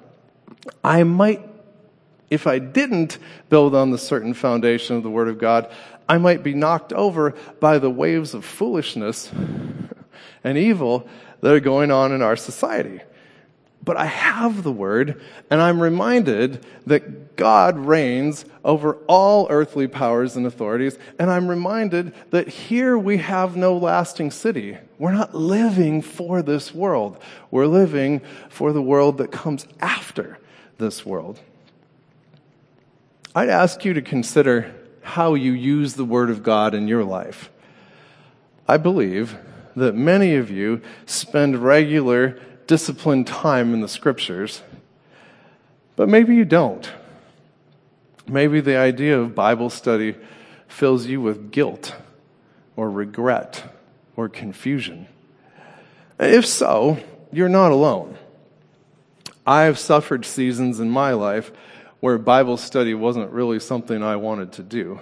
I 0.83 1.01
might, 1.01 1.41
if 2.29 2.45
I 2.45 2.59
didn't 2.59 3.17
build 3.49 3.73
on 3.73 3.89
the 3.89 3.97
certain 3.97 4.35
foundation 4.35 4.95
of 4.95 5.01
the 5.01 5.09
Word 5.09 5.29
of 5.29 5.39
God, 5.39 5.73
I 6.07 6.19
might 6.19 6.43
be 6.43 6.53
knocked 6.53 6.93
over 6.93 7.31
by 7.59 7.79
the 7.79 7.89
waves 7.89 8.35
of 8.35 8.45
foolishness 8.45 9.31
and 10.43 10.57
evil 10.59 11.07
that 11.41 11.55
are 11.55 11.59
going 11.59 11.89
on 11.89 12.11
in 12.11 12.21
our 12.21 12.35
society 12.35 13.01
but 13.83 13.97
I 13.97 14.05
have 14.05 14.63
the 14.63 14.71
word, 14.71 15.21
and 15.49 15.61
I'm 15.61 15.81
reminded 15.81 16.65
that 16.85 17.35
God 17.35 17.77
reigns 17.77 18.45
over 18.63 18.95
all 19.07 19.47
earthly 19.49 19.87
powers 19.87 20.35
and 20.35 20.45
authorities, 20.45 20.97
and 21.19 21.29
I'm 21.29 21.47
reminded 21.47 22.13
that 22.29 22.47
here 22.47 22.97
we 22.97 23.17
have 23.17 23.57
no 23.57 23.75
lasting 23.75 24.31
city. 24.31 24.77
We're 24.97 25.11
not 25.11 25.35
living 25.35 26.01
for 26.01 26.41
this 26.41 26.73
world. 26.73 27.21
We're 27.51 27.67
living 27.67 28.21
for 28.49 28.71
the 28.71 28.81
world 28.81 29.17
that 29.17 29.31
comes 29.31 29.67
after 29.81 30.37
this 30.77 31.05
world. 31.05 31.39
I'd 33.35 33.49
ask 33.49 33.83
you 33.83 33.93
to 33.93 34.01
consider 34.01 34.73
how 35.01 35.33
you 35.33 35.51
use 35.51 35.95
the 35.95 36.05
Word 36.05 36.29
of 36.29 36.43
God 36.43 36.73
in 36.73 36.87
your 36.87 37.03
life. 37.03 37.49
I 38.67 38.77
believe 38.77 39.37
that 39.75 39.95
many 39.95 40.35
of 40.35 40.49
you 40.49 40.81
spend 41.05 41.57
regular 41.57 42.39
disciplined 42.67 43.27
time 43.27 43.73
in 43.73 43.81
the 43.81 43.87
scriptures, 43.87 44.61
but 45.95 46.09
maybe 46.09 46.35
you 46.35 46.45
don't. 46.45 46.91
Maybe 48.27 48.61
the 48.61 48.77
idea 48.77 49.19
of 49.19 49.35
Bible 49.35 49.69
study 49.69 50.15
fills 50.67 51.05
you 51.05 51.21
with 51.21 51.51
guilt 51.51 51.95
or 52.75 52.89
regret 52.89 53.63
or 54.15 54.29
confusion. 54.29 55.07
If 56.19 56.45
so, 56.45 56.97
you're 57.31 57.49
not 57.49 57.71
alone. 57.71 58.17
I 59.45 59.63
have 59.63 59.77
suffered 59.77 60.25
seasons 60.25 60.79
in 60.79 60.89
my 60.89 61.11
life 61.11 61.51
where 61.99 62.17
Bible 62.17 62.57
study 62.57 62.93
wasn't 62.93 63.31
really 63.31 63.59
something 63.59 64.01
I 64.01 64.15
wanted 64.15 64.53
to 64.53 64.63
do. 64.63 64.99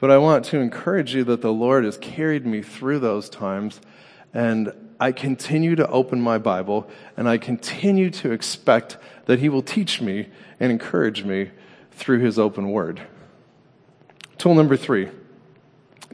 But 0.00 0.10
I 0.10 0.18
want 0.18 0.44
to 0.46 0.58
encourage 0.58 1.14
you 1.14 1.24
that 1.24 1.42
the 1.42 1.52
Lord 1.52 1.84
has 1.84 1.96
carried 1.96 2.44
me 2.44 2.62
through 2.62 2.98
those 2.98 3.28
times, 3.28 3.80
and 4.34 4.72
I 5.02 5.10
continue 5.10 5.74
to 5.74 5.88
open 5.88 6.20
my 6.20 6.38
Bible 6.38 6.88
and 7.16 7.28
I 7.28 7.36
continue 7.36 8.08
to 8.10 8.30
expect 8.30 8.98
that 9.26 9.40
He 9.40 9.48
will 9.48 9.60
teach 9.60 10.00
me 10.00 10.28
and 10.60 10.70
encourage 10.70 11.24
me 11.24 11.50
through 11.90 12.20
His 12.20 12.38
open 12.38 12.70
word. 12.70 13.00
Tool 14.38 14.54
number 14.54 14.76
three. 14.76 15.08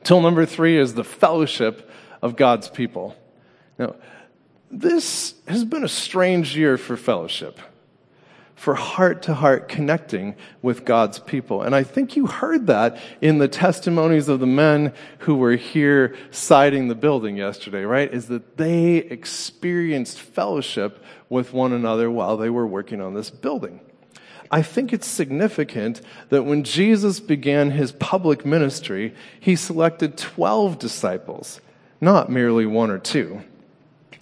Tool 0.04 0.22
number 0.22 0.46
three 0.46 0.78
is 0.78 0.94
the 0.94 1.04
fellowship 1.04 1.90
of 2.22 2.34
God's 2.34 2.70
people. 2.70 3.14
Now, 3.78 3.94
this 4.70 5.34
has 5.46 5.66
been 5.66 5.84
a 5.84 5.88
strange 5.88 6.56
year 6.56 6.78
for 6.78 6.96
fellowship 6.96 7.60
for 8.58 8.74
heart 8.74 9.22
to 9.22 9.34
heart 9.34 9.68
connecting 9.68 10.34
with 10.62 10.84
God's 10.84 11.20
people. 11.20 11.62
And 11.62 11.76
I 11.76 11.84
think 11.84 12.16
you 12.16 12.26
heard 12.26 12.66
that 12.66 12.98
in 13.20 13.38
the 13.38 13.46
testimonies 13.46 14.28
of 14.28 14.40
the 14.40 14.48
men 14.48 14.92
who 15.18 15.36
were 15.36 15.54
here 15.54 16.16
siding 16.32 16.88
the 16.88 16.96
building 16.96 17.36
yesterday, 17.36 17.84
right? 17.84 18.12
Is 18.12 18.26
that 18.26 18.56
they 18.56 18.96
experienced 18.96 20.18
fellowship 20.18 21.04
with 21.28 21.52
one 21.52 21.72
another 21.72 22.10
while 22.10 22.36
they 22.36 22.50
were 22.50 22.66
working 22.66 23.00
on 23.00 23.14
this 23.14 23.30
building. 23.30 23.78
I 24.50 24.62
think 24.62 24.92
it's 24.92 25.06
significant 25.06 26.00
that 26.30 26.42
when 26.42 26.64
Jesus 26.64 27.20
began 27.20 27.70
his 27.70 27.92
public 27.92 28.44
ministry, 28.44 29.14
he 29.38 29.54
selected 29.54 30.18
12 30.18 30.80
disciples, 30.80 31.60
not 32.00 32.28
merely 32.28 32.66
one 32.66 32.90
or 32.90 32.98
two 32.98 33.44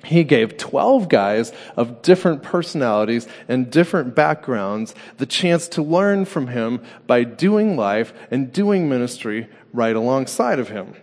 he 0.04 0.24
gave 0.24 0.56
12 0.56 1.08
guys 1.08 1.52
of 1.76 2.02
different 2.02 2.42
personalities 2.42 3.26
and 3.48 3.70
different 3.70 4.14
backgrounds 4.14 4.94
the 5.18 5.26
chance 5.26 5.68
to 5.68 5.82
learn 5.82 6.24
from 6.24 6.48
him 6.48 6.80
by 7.06 7.24
doing 7.24 7.76
life 7.76 8.12
and 8.30 8.52
doing 8.52 8.88
ministry 8.88 9.48
right 9.72 9.96
alongside 9.96 10.58
of 10.58 10.68
him. 10.68 10.94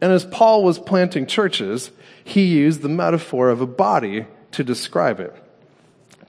And 0.00 0.12
as 0.12 0.24
Paul 0.24 0.64
was 0.64 0.78
planting 0.78 1.26
churches, 1.26 1.90
he 2.22 2.46
used 2.46 2.82
the 2.82 2.88
metaphor 2.88 3.48
of 3.48 3.60
a 3.60 3.66
body 3.66 4.26
to 4.52 4.64
describe 4.64 5.20
it. 5.20 5.34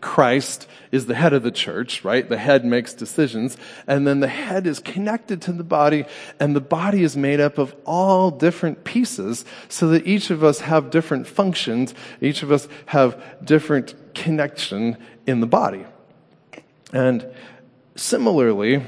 Christ 0.05 0.67
is 0.91 1.07
the 1.07 1.15
head 1.15 1.33
of 1.33 1.41
the 1.41 1.49
church, 1.49 2.05
right? 2.05 2.29
The 2.29 2.37
head 2.37 2.63
makes 2.63 2.93
decisions. 2.93 3.57
And 3.87 4.05
then 4.05 4.19
the 4.19 4.27
head 4.27 4.67
is 4.67 4.77
connected 4.77 5.41
to 5.41 5.51
the 5.51 5.63
body 5.63 6.05
and 6.39 6.55
the 6.55 6.61
body 6.61 7.01
is 7.01 7.17
made 7.17 7.39
up 7.39 7.57
of 7.57 7.75
all 7.85 8.29
different 8.29 8.83
pieces 8.83 9.45
so 9.67 9.87
that 9.87 10.05
each 10.05 10.29
of 10.29 10.43
us 10.43 10.59
have 10.59 10.91
different 10.91 11.25
functions. 11.25 11.95
Each 12.21 12.43
of 12.43 12.51
us 12.51 12.67
have 12.85 13.19
different 13.43 13.95
connection 14.13 14.97
in 15.25 15.39
the 15.39 15.47
body. 15.47 15.87
And 16.93 17.25
similarly, 17.95 18.85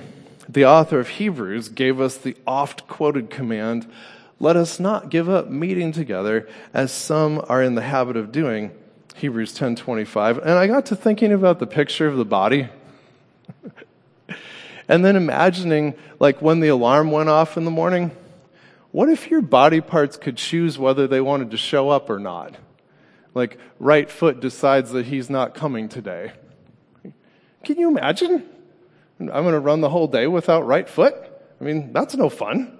the 0.48 0.66
author 0.66 1.00
of 1.00 1.10
Hebrews 1.10 1.70
gave 1.70 2.00
us 2.00 2.16
the 2.16 2.38
oft 2.46 2.88
quoted 2.88 3.32
command, 3.32 3.92
let 4.40 4.56
us 4.56 4.80
not 4.80 5.10
give 5.10 5.28
up 5.30 5.50
meeting 5.50 5.92
together 5.92 6.48
as 6.76 6.92
some 6.92 7.44
are 7.50 7.64
in 7.64 7.74
the 7.74 7.82
habit 7.82 8.18
of 8.18 8.32
doing 8.32 8.72
Hebrews 9.18 9.58
10:25, 9.58 10.38
and 10.38 10.52
I 10.52 10.68
got 10.68 10.86
to 10.88 10.96
thinking 10.96 11.34
about 11.34 11.58
the 11.58 11.66
picture 11.66 12.08
of 12.08 12.18
the 12.18 12.26
body. 12.26 12.70
and 14.88 15.04
then 15.04 15.16
imagining 15.16 15.96
like 16.20 16.40
when 16.40 16.60
the 16.60 16.68
alarm 16.68 17.10
went 17.10 17.28
off 17.28 17.58
in 17.58 17.66
the 17.66 17.72
morning, 17.72 18.12
what 18.92 19.10
if 19.10 19.32
your 19.32 19.42
body 19.42 19.82
parts 19.82 20.18
could 20.18 20.38
choose 20.38 20.78
whether 20.78 21.08
they 21.08 21.20
wanted 21.20 21.50
to 21.50 21.58
show 21.58 21.90
up 21.90 22.12
or 22.12 22.20
not? 22.20 22.58
Like 23.34 23.58
right 23.80 24.08
foot 24.08 24.40
decides 24.40 24.92
that 24.92 25.08
he's 25.08 25.32
not 25.32 25.56
coming 25.56 25.90
today. 25.90 26.34
Can 27.64 27.80
you 27.80 27.88
imagine? 27.88 28.48
I'm 29.20 29.28
going 29.28 29.54
to 29.54 29.60
run 29.60 29.82
the 29.82 29.90
whole 29.90 30.08
day 30.08 30.28
without 30.28 30.68
right 30.68 30.88
foot? 30.88 31.16
I 31.60 31.64
mean, 31.64 31.92
that's 31.92 32.16
no 32.16 32.30
fun. 32.30 32.77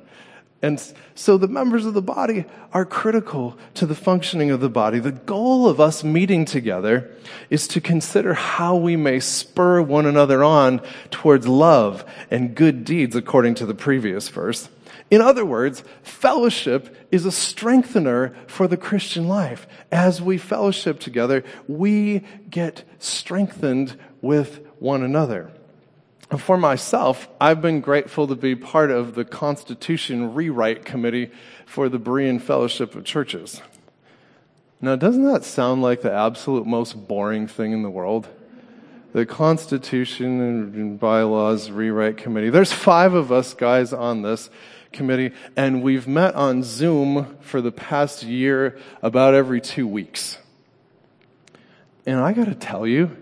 And 0.62 0.82
so 1.14 1.38
the 1.38 1.48
members 1.48 1.86
of 1.86 1.94
the 1.94 2.02
body 2.02 2.46
are 2.74 2.86
critical 2.86 3.58
to 3.76 3.86
the 3.86 3.94
functioning 3.94 4.50
of 4.50 4.60
the 4.60 4.70
body. 4.70 5.00
The 5.00 5.12
goal 5.12 5.68
of 5.68 5.80
us 5.80 6.04
meeting 6.04 6.46
together 6.46 7.12
is 7.52 7.68
to 7.70 7.82
consider 7.82 8.34
how 8.34 8.76
we 8.76 8.96
may 8.96 9.20
spur 9.20 9.82
one 9.82 10.08
another 10.08 10.44
on 10.44 10.82
towards 11.12 11.48
love 11.48 12.04
and 12.32 12.56
good 12.56 12.86
deeds 12.86 13.16
according 13.16 13.56
to 13.56 13.68
the 13.68 13.76
previous 13.76 14.30
verse. 14.30 14.68
In 15.12 15.22
other 15.22 15.46
words, 15.46 15.84
fellowship 16.02 16.96
is 17.12 17.26
a 17.26 17.32
strengthener 17.32 18.36
for 18.48 18.68
the 18.68 18.78
Christian 18.78 19.28
life. 19.28 19.68
As 19.92 20.22
we 20.22 20.40
fellowship 20.40 21.00
together, 21.00 21.44
we 21.68 22.24
get 22.50 22.84
strengthened 22.98 23.96
with 24.22 24.66
one 24.80 25.04
another 25.04 25.52
for 26.36 26.58
myself, 26.58 27.30
I've 27.40 27.62
been 27.62 27.80
grateful 27.80 28.28
to 28.28 28.36
be 28.36 28.56
part 28.56 28.92
of 28.92 29.16
the 29.16 29.24
Constitution 29.24 30.34
Rewrite 30.34 30.84
Committee 30.84 31.32
for 31.66 31.88
the 31.88 32.00
Berean 32.00 32.42
Fellowship 32.42 32.96
of 32.96 33.06
Churches. 33.06 33.62
Now, 34.82 34.96
doesn't 34.98 35.24
that 35.24 35.46
sound 35.46 35.82
like 35.82 36.02
the 36.02 36.12
absolute 36.12 36.68
most 36.68 37.08
boring 37.08 37.48
thing 37.48 37.72
in 37.72 37.82
the 37.82 37.90
world? 37.90 38.28
The 39.14 39.26
Constitution 39.26 40.42
and 40.42 41.00
Bylaws 41.00 41.72
Rewrite 41.72 42.18
Committee. 42.18 42.50
There's 42.50 42.74
five 42.74 43.14
of 43.14 43.32
us 43.32 43.54
guys 43.54 43.94
on 43.94 44.22
this 44.22 44.50
committee, 44.92 45.34
and 45.56 45.82
we've 45.82 46.08
met 46.08 46.36
on 46.36 46.62
Zoom 46.62 47.38
for 47.40 47.62
the 47.62 47.72
past 47.72 48.24
year 48.24 48.78
about 49.02 49.34
every 49.34 49.62
two 49.62 49.88
weeks. 49.88 50.38
And 52.06 52.20
I 52.20 52.34
gotta 52.34 52.56
tell 52.56 52.86
you 52.86 53.16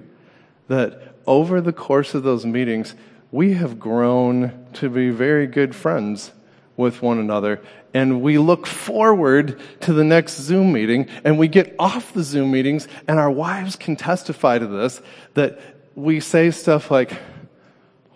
that 0.67 1.04
over 1.27 1.61
the 1.61 1.73
course 1.73 2.13
of 2.13 2.23
those 2.23 2.45
meetings, 2.45 2.95
we 3.31 3.53
have 3.53 3.79
grown 3.79 4.67
to 4.73 4.89
be 4.89 5.09
very 5.09 5.47
good 5.47 5.75
friends 5.75 6.31
with 6.77 7.01
one 7.01 7.19
another. 7.19 7.61
And 7.93 8.21
we 8.21 8.37
look 8.37 8.67
forward 8.67 9.59
to 9.81 9.93
the 9.93 10.03
next 10.03 10.37
Zoom 10.37 10.73
meeting 10.73 11.07
and 11.23 11.39
we 11.39 11.47
get 11.47 11.75
off 11.79 12.13
the 12.13 12.23
Zoom 12.23 12.51
meetings 12.51 12.87
and 13.07 13.19
our 13.19 13.31
wives 13.31 13.75
can 13.75 13.95
testify 13.95 14.59
to 14.59 14.67
this 14.67 15.01
that 15.33 15.59
we 15.95 16.19
say 16.19 16.51
stuff 16.51 16.91
like, 16.91 17.13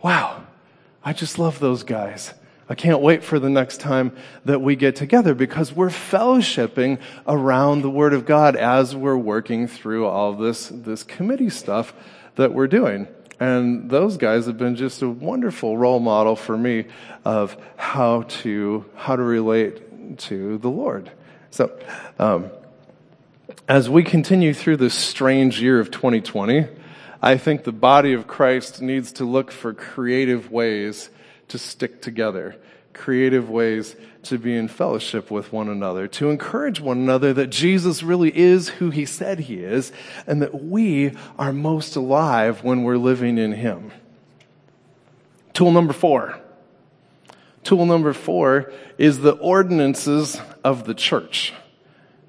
wow, 0.01 0.43
I 1.03 1.13
just 1.13 1.39
love 1.39 1.59
those 1.59 1.83
guys. 1.83 2.33
I 2.67 2.75
can't 2.75 3.01
wait 3.01 3.23
for 3.23 3.39
the 3.39 3.49
next 3.49 3.79
time 3.79 4.15
that 4.45 4.61
we 4.61 4.75
get 4.75 4.95
together 4.95 5.33
because 5.33 5.73
we're 5.73 5.89
fellowshipping 5.89 6.99
around 7.27 7.81
the 7.81 7.89
Word 7.89 8.13
of 8.13 8.27
God 8.27 8.55
as 8.55 8.95
we're 8.95 9.17
working 9.17 9.67
through 9.67 10.05
all 10.05 10.33
this, 10.33 10.67
this 10.67 11.01
committee 11.03 11.49
stuff 11.49 11.93
that 12.39 12.53
we're 12.53 12.67
doing. 12.67 13.05
And 13.37 13.89
those 13.89 14.15
guys 14.15 14.45
have 14.45 14.57
been 14.57 14.77
just 14.77 15.01
a 15.01 15.09
wonderful 15.09 15.77
role 15.77 15.99
model 15.99 16.37
for 16.37 16.57
me 16.57 16.85
of 17.25 17.57
how 17.75 18.23
to, 18.23 18.85
how 18.95 19.17
to 19.17 19.21
relate 19.21 20.17
to 20.19 20.57
the 20.57 20.69
Lord. 20.69 21.11
So, 21.51 21.77
um, 22.17 22.49
as 23.67 23.89
we 23.89 24.03
continue 24.03 24.53
through 24.53 24.77
this 24.77 24.93
strange 24.93 25.61
year 25.61 25.81
of 25.81 25.91
2020, 25.91 26.65
I 27.21 27.37
think 27.37 27.65
the 27.65 27.73
body 27.73 28.13
of 28.13 28.25
Christ 28.25 28.81
needs 28.81 29.11
to 29.13 29.25
look 29.25 29.51
for 29.51 29.73
creative 29.73 30.49
ways 30.49 31.09
to 31.49 31.57
stick 31.57 32.01
together 32.01 32.55
creative 32.99 33.49
ways 33.49 33.95
to 34.21 34.37
be 34.37 34.55
in 34.55 34.67
fellowship 34.67 35.31
with 35.31 35.53
one 35.53 35.69
another, 35.69 36.05
to 36.05 36.29
encourage 36.29 36.81
one 36.81 36.97
another 36.97 37.33
that 37.33 37.47
Jesus 37.47 38.03
really 38.03 38.37
is 38.37 38.67
who 38.67 38.89
he 38.89 39.05
said 39.05 39.39
he 39.39 39.63
is, 39.63 39.93
and 40.27 40.41
that 40.41 40.63
we 40.63 41.15
are 41.39 41.53
most 41.53 41.95
alive 41.95 42.61
when 42.63 42.83
we're 42.83 42.97
living 42.97 43.37
in 43.37 43.53
him. 43.53 43.91
Tool 45.53 45.71
number 45.71 45.93
four. 45.93 46.39
Tool 47.63 47.85
number 47.85 48.11
four 48.13 48.71
is 48.97 49.19
the 49.19 49.31
ordinances 49.31 50.39
of 50.63 50.85
the 50.85 50.93
church. 50.93 51.53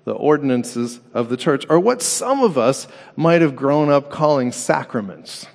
The 0.05 0.13
ordinances 0.13 1.01
of 1.13 1.29
the 1.29 1.37
church, 1.37 1.67
are 1.69 1.81
what 1.81 2.01
some 2.01 2.43
of 2.43 2.57
us 2.57 2.87
might 3.17 3.43
have 3.43 3.57
grown 3.57 3.91
up 3.91 4.11
calling 4.11 4.53
sacraments. 4.53 5.47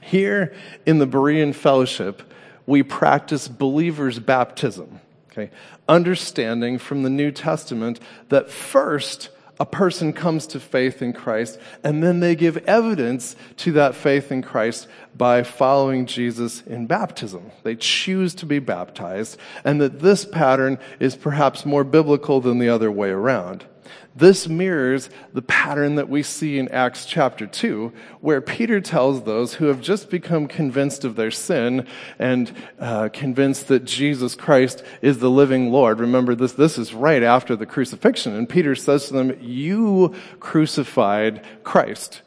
Here 0.00 0.54
in 0.86 0.98
the 0.98 1.06
Berean 1.06 1.54
Fellowship, 1.54 2.22
we 2.66 2.82
practice 2.82 3.48
believers' 3.48 4.18
baptism. 4.18 5.00
Okay? 5.30 5.50
Understanding 5.88 6.78
from 6.78 7.02
the 7.02 7.10
New 7.10 7.30
Testament 7.30 8.00
that 8.28 8.50
first, 8.50 9.30
a 9.58 9.64
person 9.64 10.12
comes 10.12 10.46
to 10.48 10.60
faith 10.60 11.00
in 11.00 11.12
Christ, 11.12 11.58
and 11.82 12.02
then 12.02 12.20
they 12.20 12.34
give 12.34 12.58
evidence 12.58 13.36
to 13.58 13.72
that 13.72 13.94
faith 13.94 14.30
in 14.30 14.42
Christ 14.42 14.86
by 15.16 15.42
following 15.42 16.06
Jesus 16.06 16.62
in 16.62 16.86
baptism. 16.86 17.50
They 17.62 17.76
choose 17.76 18.34
to 18.36 18.46
be 18.46 18.58
baptized, 18.58 19.38
and 19.64 19.80
that 19.80 20.00
this 20.00 20.24
pattern 20.24 20.78
is 21.00 21.16
perhaps 21.16 21.64
more 21.64 21.84
biblical 21.84 22.40
than 22.40 22.58
the 22.58 22.68
other 22.68 22.90
way 22.90 23.08
around. 23.08 23.64
This 24.14 24.48
mirrors 24.48 25.10
the 25.32 25.42
pattern 25.42 25.96
that 25.96 26.08
we 26.08 26.22
see 26.22 26.58
in 26.58 26.68
Acts 26.68 27.04
chapter 27.04 27.46
2, 27.46 27.92
where 28.20 28.40
Peter 28.40 28.80
tells 28.80 29.24
those 29.24 29.54
who 29.54 29.66
have 29.66 29.80
just 29.80 30.08
become 30.08 30.48
convinced 30.48 31.04
of 31.04 31.16
their 31.16 31.30
sin 31.30 31.86
and 32.18 32.52
uh, 32.80 33.10
convinced 33.12 33.68
that 33.68 33.84
Jesus 33.84 34.34
Christ 34.34 34.82
is 35.02 35.18
the 35.18 35.30
living 35.30 35.70
Lord. 35.70 36.00
Remember, 36.00 36.34
this, 36.34 36.52
this 36.52 36.78
is 36.78 36.94
right 36.94 37.22
after 37.22 37.56
the 37.56 37.66
crucifixion. 37.66 38.34
And 38.34 38.48
Peter 38.48 38.74
says 38.74 39.08
to 39.08 39.12
them, 39.12 39.36
You 39.40 40.14
crucified 40.40 41.44
Christ. 41.62 42.22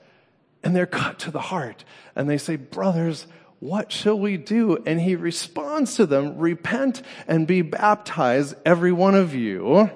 And 0.63 0.75
they're 0.75 0.85
cut 0.85 1.19
to 1.19 1.31
the 1.31 1.39
heart. 1.39 1.83
And 2.15 2.29
they 2.29 2.37
say, 2.37 2.55
Brothers, 2.55 3.25
what 3.59 3.91
shall 3.91 4.17
we 4.17 4.37
do? 4.37 4.77
And 4.85 5.01
he 5.01 5.15
responds 5.15 5.95
to 5.95 6.05
them, 6.05 6.37
Repent 6.37 7.01
and 7.27 7.45
be 7.45 7.61
baptized, 7.61 8.55
every 8.65 8.91
one 8.91 9.15
of 9.15 9.35
you 9.35 9.89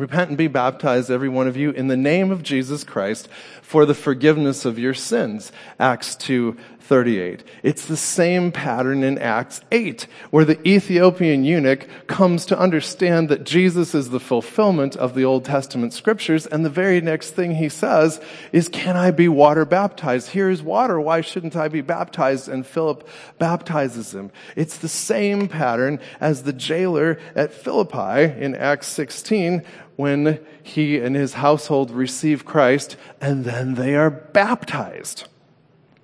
Repent 0.00 0.30
and 0.30 0.38
be 0.38 0.46
baptized, 0.46 1.10
every 1.10 1.28
one 1.28 1.46
of 1.46 1.58
you, 1.58 1.72
in 1.72 1.88
the 1.88 1.96
name 1.96 2.30
of 2.30 2.42
Jesus 2.42 2.84
Christ 2.84 3.28
for 3.60 3.84
the 3.84 3.94
forgiveness 3.94 4.64
of 4.64 4.78
your 4.78 4.94
sins. 4.94 5.52
Acts 5.78 6.16
2 6.16 6.56
38. 6.90 7.44
It's 7.62 7.86
the 7.86 7.96
same 7.96 8.50
pattern 8.50 9.04
in 9.04 9.16
Acts 9.16 9.60
8, 9.70 10.08
where 10.30 10.44
the 10.44 10.60
Ethiopian 10.66 11.44
eunuch 11.44 11.86
comes 12.08 12.44
to 12.46 12.58
understand 12.58 13.28
that 13.28 13.44
Jesus 13.44 13.94
is 13.94 14.10
the 14.10 14.18
fulfillment 14.18 14.96
of 14.96 15.14
the 15.14 15.24
Old 15.24 15.44
Testament 15.44 15.92
scriptures, 15.92 16.46
and 16.46 16.64
the 16.64 16.68
very 16.68 17.00
next 17.00 17.30
thing 17.30 17.54
he 17.54 17.68
says 17.68 18.20
is, 18.50 18.68
Can 18.68 18.96
I 18.96 19.12
be 19.12 19.28
water 19.28 19.64
baptized? 19.64 20.30
Here 20.30 20.50
is 20.50 20.64
water. 20.64 21.00
Why 21.00 21.20
shouldn't 21.20 21.54
I 21.54 21.68
be 21.68 21.80
baptized? 21.80 22.48
And 22.48 22.66
Philip 22.66 23.08
baptizes 23.38 24.12
him. 24.12 24.32
It's 24.56 24.78
the 24.78 24.88
same 24.88 25.46
pattern 25.46 26.00
as 26.20 26.42
the 26.42 26.52
jailer 26.52 27.20
at 27.36 27.52
Philippi 27.52 28.34
in 28.42 28.56
Acts 28.56 28.88
16, 28.88 29.62
when 30.00 30.40
he 30.62 30.98
and 30.98 31.14
his 31.14 31.34
household 31.34 31.90
receive 31.90 32.44
Christ, 32.44 32.96
and 33.20 33.44
then 33.44 33.74
they 33.74 33.94
are 33.94 34.10
baptized. 34.10 35.28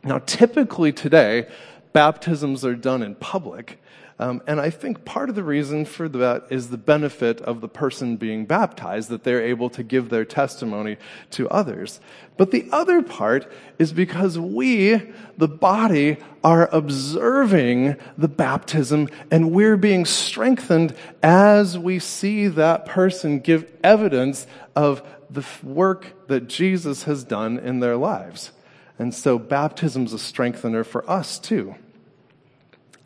Now, 0.05 0.19
typically 0.19 0.93
today, 0.93 1.49
baptisms 1.93 2.65
are 2.65 2.77
done 2.77 3.03
in 3.03 3.15
public. 3.17 3.83
Um, 4.19 4.41
and 4.47 4.59
I 4.59 4.71
think 4.71 5.05
part 5.05 5.29
of 5.29 5.35
the 5.35 5.43
reason 5.43 5.85
for 5.85 6.09
that 6.09 6.47
is 6.49 6.71
the 6.71 6.79
benefit 6.79 7.43
of 7.43 7.61
the 7.61 7.69
person 7.69 8.17
being 8.17 8.47
baptized, 8.47 9.11
that 9.11 9.25
they're 9.25 9.45
able 9.45 9.69
to 9.71 9.83
give 9.83 10.09
their 10.09 10.25
testimony 10.25 10.97
to 11.33 11.49
others. 11.51 12.01
But 12.39 12.51
the 12.51 12.67
other 12.73 13.03
part 13.03 13.51
is 13.79 13.93
because 13.93 14.39
we, 14.39 15.03
the 15.37 15.49
body, 15.49 16.17
are 16.43 16.67
observing 16.73 17.97
the 18.17 18.29
baptism 18.29 19.11
and 19.31 19.53
we're 19.53 19.77
being 19.77 20.07
strengthened 20.07 20.95
as 21.23 21.79
we 21.79 21.99
see 21.99 22.49
that 22.49 22.87
person 22.87 23.41
give 23.41 23.71
evidence 23.85 24.47
of 24.75 25.03
the 25.29 25.45
work 25.63 26.29
that 26.29 26.49
Jesus 26.49 27.03
has 27.03 27.23
done 27.23 27.59
in 27.59 27.81
their 27.81 27.97
lives. 27.97 28.53
And 28.99 29.15
so 29.15 29.39
baptism's 29.39 30.15
a 30.15 30.19
strengthener 30.19 30.85
for 30.85 31.09
us 31.11 31.39
too. 31.39 31.75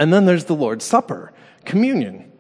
And 0.00 0.10
then 0.10 0.24
there's 0.24 0.46
the 0.46 0.54
Lord's 0.54 0.86
Supper, 0.86 1.30
communion. 1.66 2.32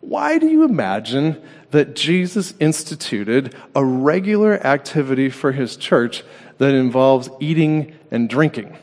Why 0.00 0.38
do 0.38 0.48
you 0.48 0.64
imagine 0.64 1.42
that 1.72 1.94
Jesus 1.94 2.54
instituted 2.58 3.54
a 3.74 3.84
regular 3.84 4.54
activity 4.66 5.28
for 5.28 5.52
his 5.52 5.76
church 5.76 6.24
that 6.56 6.72
involves 6.72 7.28
eating 7.38 7.94
and 8.10 8.30
drinking? 8.30 8.78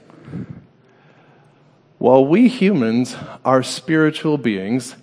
Well, 1.98 2.24
we 2.24 2.48
humans 2.50 3.16
are 3.44 3.64
spiritual 3.64 4.38
beings, 4.38 4.96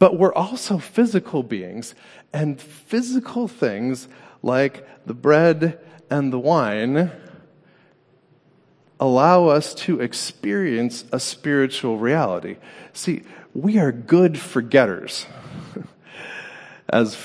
but 0.00 0.18
we're 0.18 0.34
also 0.34 0.78
physical 0.78 1.44
beings. 1.44 1.94
And 2.32 2.60
physical 2.60 3.46
things 3.46 4.08
like 4.42 4.86
the 5.06 5.14
bread 5.14 5.78
and 6.10 6.32
the 6.32 6.38
wine 6.40 7.12
allow 9.00 9.46
us 9.46 9.74
to 9.74 10.00
experience 10.00 11.04
a 11.12 11.20
spiritual 11.20 11.98
reality. 11.98 12.56
See, 12.92 13.22
we 13.54 13.78
are 13.78 13.92
good 13.92 14.38
forgetters. 14.38 15.26
As 16.88 17.16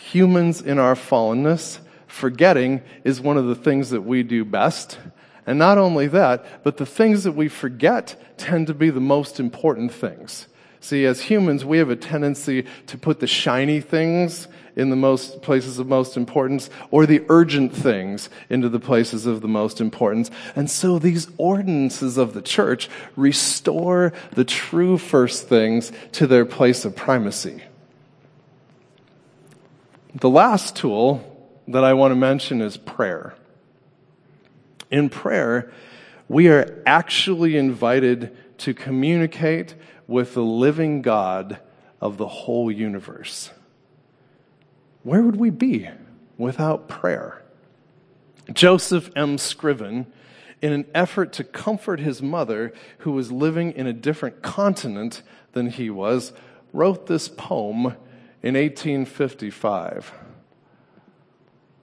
humans 0.00 0.60
in 0.60 0.78
our 0.78 0.94
fallenness, 0.94 1.78
forgetting 2.06 2.82
is 3.04 3.20
one 3.20 3.36
of 3.36 3.46
the 3.46 3.54
things 3.54 3.90
that 3.90 4.02
we 4.02 4.22
do 4.22 4.44
best. 4.44 4.98
And 5.46 5.58
not 5.58 5.78
only 5.78 6.08
that, 6.08 6.62
but 6.62 6.76
the 6.76 6.86
things 6.86 7.24
that 7.24 7.32
we 7.32 7.48
forget 7.48 8.38
tend 8.38 8.66
to 8.66 8.74
be 8.74 8.90
the 8.90 9.00
most 9.00 9.40
important 9.40 9.92
things. 9.92 10.46
See, 10.80 11.04
as 11.04 11.22
humans, 11.22 11.64
we 11.64 11.78
have 11.78 11.90
a 11.90 11.96
tendency 11.96 12.66
to 12.86 12.98
put 12.98 13.20
the 13.20 13.26
shiny 13.26 13.80
things 13.80 14.46
in 14.76 14.90
the 14.90 14.96
most 14.96 15.42
places 15.42 15.80
of 15.80 15.88
most 15.88 16.16
importance 16.16 16.70
or 16.92 17.04
the 17.04 17.22
urgent 17.28 17.74
things 17.74 18.30
into 18.48 18.68
the 18.68 18.78
places 18.78 19.26
of 19.26 19.40
the 19.40 19.48
most 19.48 19.80
importance. 19.80 20.30
And 20.54 20.70
so 20.70 21.00
these 21.00 21.26
ordinances 21.36 22.16
of 22.16 22.32
the 22.32 22.42
church 22.42 22.88
restore 23.16 24.12
the 24.32 24.44
true 24.44 24.96
first 24.96 25.48
things 25.48 25.90
to 26.12 26.28
their 26.28 26.44
place 26.44 26.84
of 26.84 26.94
primacy. 26.94 27.62
The 30.14 30.30
last 30.30 30.76
tool 30.76 31.24
that 31.66 31.82
I 31.84 31.92
want 31.94 32.12
to 32.12 32.16
mention 32.16 32.62
is 32.62 32.76
prayer. 32.76 33.34
In 34.90 35.10
prayer, 35.10 35.72
we 36.28 36.48
are 36.48 36.82
actually 36.86 37.56
invited 37.56 38.36
to 38.58 38.74
communicate 38.74 39.74
with 40.08 40.34
the 40.34 40.42
living 40.42 41.02
God 41.02 41.60
of 42.00 42.16
the 42.16 42.26
whole 42.26 42.72
universe 42.72 43.50
where 45.08 45.22
would 45.22 45.36
we 45.36 45.48
be 45.48 45.88
without 46.36 46.86
prayer? 46.86 47.42
Joseph 48.52 49.10
M. 49.16 49.38
Scriven, 49.38 50.06
in 50.60 50.72
an 50.72 50.86
effort 50.94 51.32
to 51.34 51.44
comfort 51.44 52.00
his 52.00 52.20
mother, 52.20 52.74
who 52.98 53.12
was 53.12 53.32
living 53.32 53.72
in 53.72 53.86
a 53.86 53.92
different 53.94 54.42
continent 54.42 55.22
than 55.52 55.70
he 55.70 55.88
was, 55.88 56.34
wrote 56.74 57.06
this 57.06 57.26
poem 57.26 57.96
in 58.42 58.54
1855. 58.54 60.12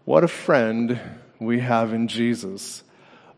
What 0.03 0.23
a 0.23 0.27
friend 0.27 0.99
we 1.39 1.61
have 1.61 1.93
in 1.93 2.07
Jesus. 2.07 2.83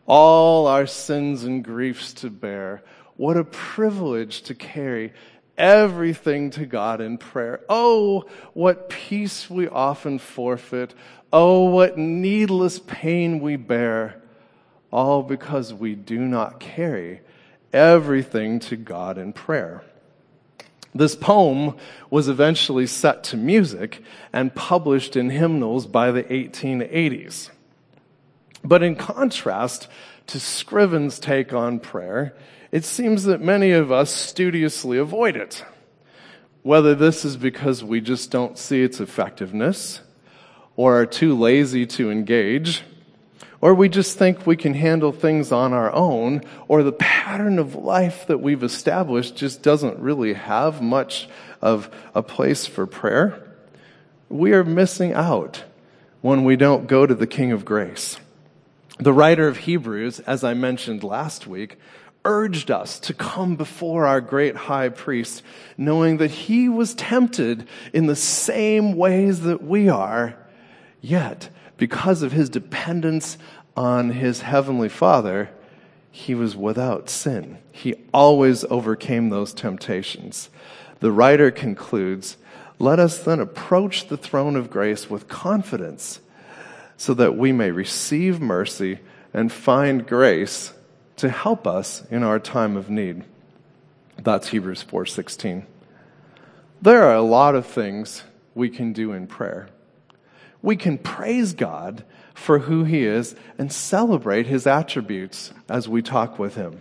All 0.06 0.66
our 0.66 0.86
sins 0.86 1.44
and 1.44 1.64
griefs 1.64 2.12
to 2.14 2.28
bear. 2.28 2.82
What 3.18 3.36
a 3.36 3.42
privilege 3.42 4.42
to 4.42 4.54
carry 4.54 5.12
everything 5.58 6.50
to 6.50 6.64
God 6.64 7.00
in 7.00 7.18
prayer. 7.18 7.60
Oh, 7.68 8.26
what 8.54 8.88
peace 8.88 9.50
we 9.50 9.66
often 9.66 10.20
forfeit. 10.20 10.94
Oh, 11.32 11.64
what 11.64 11.98
needless 11.98 12.78
pain 12.78 13.40
we 13.40 13.56
bear. 13.56 14.22
All 14.92 15.24
because 15.24 15.74
we 15.74 15.96
do 15.96 16.20
not 16.20 16.60
carry 16.60 17.20
everything 17.72 18.60
to 18.60 18.76
God 18.76 19.18
in 19.18 19.32
prayer. 19.32 19.82
This 20.94 21.16
poem 21.16 21.74
was 22.10 22.28
eventually 22.28 22.86
set 22.86 23.24
to 23.24 23.36
music 23.36 24.00
and 24.32 24.54
published 24.54 25.16
in 25.16 25.30
hymnals 25.30 25.86
by 25.86 26.12
the 26.12 26.22
1880s. 26.22 27.50
But 28.62 28.84
in 28.84 28.94
contrast 28.94 29.88
to 30.28 30.38
Scriven's 30.38 31.18
take 31.18 31.52
on 31.52 31.80
prayer, 31.80 32.34
it 32.70 32.84
seems 32.84 33.24
that 33.24 33.40
many 33.40 33.70
of 33.72 33.90
us 33.90 34.14
studiously 34.14 34.98
avoid 34.98 35.36
it. 35.36 35.64
Whether 36.62 36.94
this 36.94 37.24
is 37.24 37.36
because 37.36 37.82
we 37.82 38.00
just 38.00 38.30
don't 38.30 38.58
see 38.58 38.82
its 38.82 39.00
effectiveness, 39.00 40.00
or 40.76 41.00
are 41.00 41.06
too 41.06 41.36
lazy 41.36 41.86
to 41.86 42.10
engage, 42.10 42.82
or 43.60 43.74
we 43.74 43.88
just 43.88 44.18
think 44.18 44.46
we 44.46 44.56
can 44.56 44.74
handle 44.74 45.12
things 45.12 45.50
on 45.50 45.72
our 45.72 45.92
own, 45.92 46.42
or 46.68 46.82
the 46.82 46.92
pattern 46.92 47.58
of 47.58 47.74
life 47.74 48.26
that 48.26 48.38
we've 48.38 48.62
established 48.62 49.34
just 49.34 49.62
doesn't 49.62 49.98
really 49.98 50.34
have 50.34 50.80
much 50.80 51.28
of 51.60 51.90
a 52.14 52.22
place 52.22 52.66
for 52.66 52.86
prayer, 52.86 53.42
we 54.28 54.52
are 54.52 54.64
missing 54.64 55.12
out 55.12 55.64
when 56.20 56.44
we 56.44 56.54
don't 56.54 56.86
go 56.86 57.06
to 57.06 57.14
the 57.14 57.26
King 57.26 57.50
of 57.50 57.64
Grace. 57.64 58.18
The 58.98 59.12
writer 59.12 59.48
of 59.48 59.58
Hebrews, 59.58 60.20
as 60.20 60.44
I 60.44 60.54
mentioned 60.54 61.02
last 61.02 61.46
week, 61.46 61.78
urged 62.28 62.70
us 62.70 63.00
to 63.00 63.14
come 63.14 63.56
before 63.56 64.06
our 64.06 64.20
great 64.20 64.54
high 64.54 64.90
priest, 64.90 65.42
knowing 65.78 66.18
that 66.18 66.30
he 66.30 66.68
was 66.68 66.94
tempted 66.94 67.66
in 67.94 68.06
the 68.06 68.14
same 68.14 68.94
ways 68.94 69.40
that 69.40 69.64
we 69.64 69.88
are, 69.88 70.36
yet, 71.00 71.48
because 71.78 72.20
of 72.20 72.32
his 72.32 72.50
dependence 72.50 73.38
on 73.74 74.10
his 74.10 74.42
heavenly 74.42 74.90
Father, 74.90 75.48
he 76.10 76.34
was 76.34 76.54
without 76.54 77.08
sin. 77.08 77.56
He 77.72 77.94
always 78.12 78.62
overcame 78.64 79.30
those 79.30 79.54
temptations. 79.54 80.50
The 81.00 81.12
writer 81.12 81.50
concludes, 81.50 82.36
let 82.78 82.98
us 82.98 83.24
then 83.24 83.40
approach 83.40 84.08
the 84.08 84.18
throne 84.18 84.54
of 84.54 84.68
grace 84.70 85.08
with 85.08 85.28
confidence 85.28 86.20
so 86.98 87.14
that 87.14 87.36
we 87.38 87.52
may 87.52 87.70
receive 87.70 88.38
mercy 88.38 88.98
and 89.32 89.50
find 89.50 90.06
grace 90.06 90.74
to 91.18 91.28
help 91.28 91.66
us 91.66 92.02
in 92.10 92.22
our 92.22 92.38
time 92.38 92.76
of 92.76 92.88
need. 92.88 93.24
That's 94.22 94.48
Hebrews 94.48 94.82
4:16. 94.82 95.66
There 96.80 97.02
are 97.02 97.14
a 97.14 97.22
lot 97.22 97.54
of 97.54 97.66
things 97.66 98.24
we 98.54 98.68
can 98.68 98.92
do 98.92 99.12
in 99.12 99.26
prayer. 99.26 99.68
We 100.62 100.76
can 100.76 100.98
praise 100.98 101.52
God 101.52 102.04
for 102.34 102.60
who 102.60 102.84
he 102.84 103.04
is 103.04 103.34
and 103.58 103.72
celebrate 103.72 104.46
his 104.46 104.66
attributes 104.66 105.52
as 105.68 105.88
we 105.88 106.02
talk 106.02 106.38
with 106.38 106.54
him. 106.54 106.80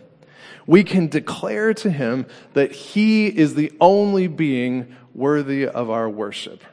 We 0.65 0.83
can 0.83 1.07
declare 1.07 1.73
to 1.75 1.89
him 1.89 2.25
that 2.53 2.71
he 2.71 3.27
is 3.27 3.55
the 3.55 3.71
only 3.79 4.27
being 4.27 4.95
worthy 5.13 5.67
of 5.67 5.89
our 5.89 6.09
worship. 6.09 6.63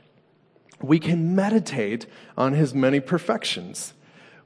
We 0.83 0.99
can 0.99 1.35
meditate 1.35 2.07
on 2.37 2.53
his 2.53 2.75
many 2.75 3.01
perfections 3.01 3.95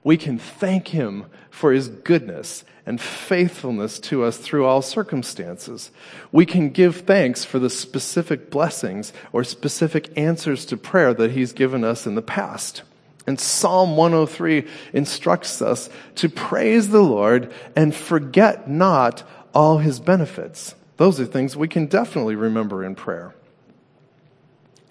we 0.05 0.17
can 0.17 0.39
thank 0.39 0.89
Him 0.89 1.27
for 1.51 1.73
His 1.73 1.89
goodness 1.89 2.65
and 2.89 3.01
faithfulness 3.01 4.01
to 4.01 4.25
us 4.25 4.39
through 4.39 4.65
all 4.65 4.83
circumstances. 4.83 5.91
We 6.33 6.47
can 6.47 6.71
give 6.71 7.03
thanks 7.03 7.45
for 7.45 7.59
the 7.59 7.71
specific 7.71 8.51
blessings 8.51 9.13
or 9.33 9.45
specific 9.45 10.11
answers 10.17 10.65
to 10.67 10.77
prayer 10.77 11.15
that 11.15 11.33
He's 11.33 11.53
given 11.53 11.85
us 11.85 12.07
in 12.07 12.15
the 12.15 12.23
past. 12.23 12.83
And 13.27 13.39
Psalm 13.39 13.97
103 13.97 14.67
instructs 14.95 15.61
us 15.61 15.91
to 16.17 16.29
praise 16.29 16.89
the 16.89 17.03
Lord 17.03 17.53
and 17.77 17.95
forget 17.95 18.71
not 18.71 19.23
all 19.53 19.79
His 19.79 20.01
benefits. 20.01 20.75
Those 20.97 21.21
are 21.21 21.27
things 21.27 21.57
we 21.57 21.69
can 21.69 21.87
definitely 21.87 22.35
remember 22.35 22.83
in 22.83 22.95
prayer. 22.95 23.35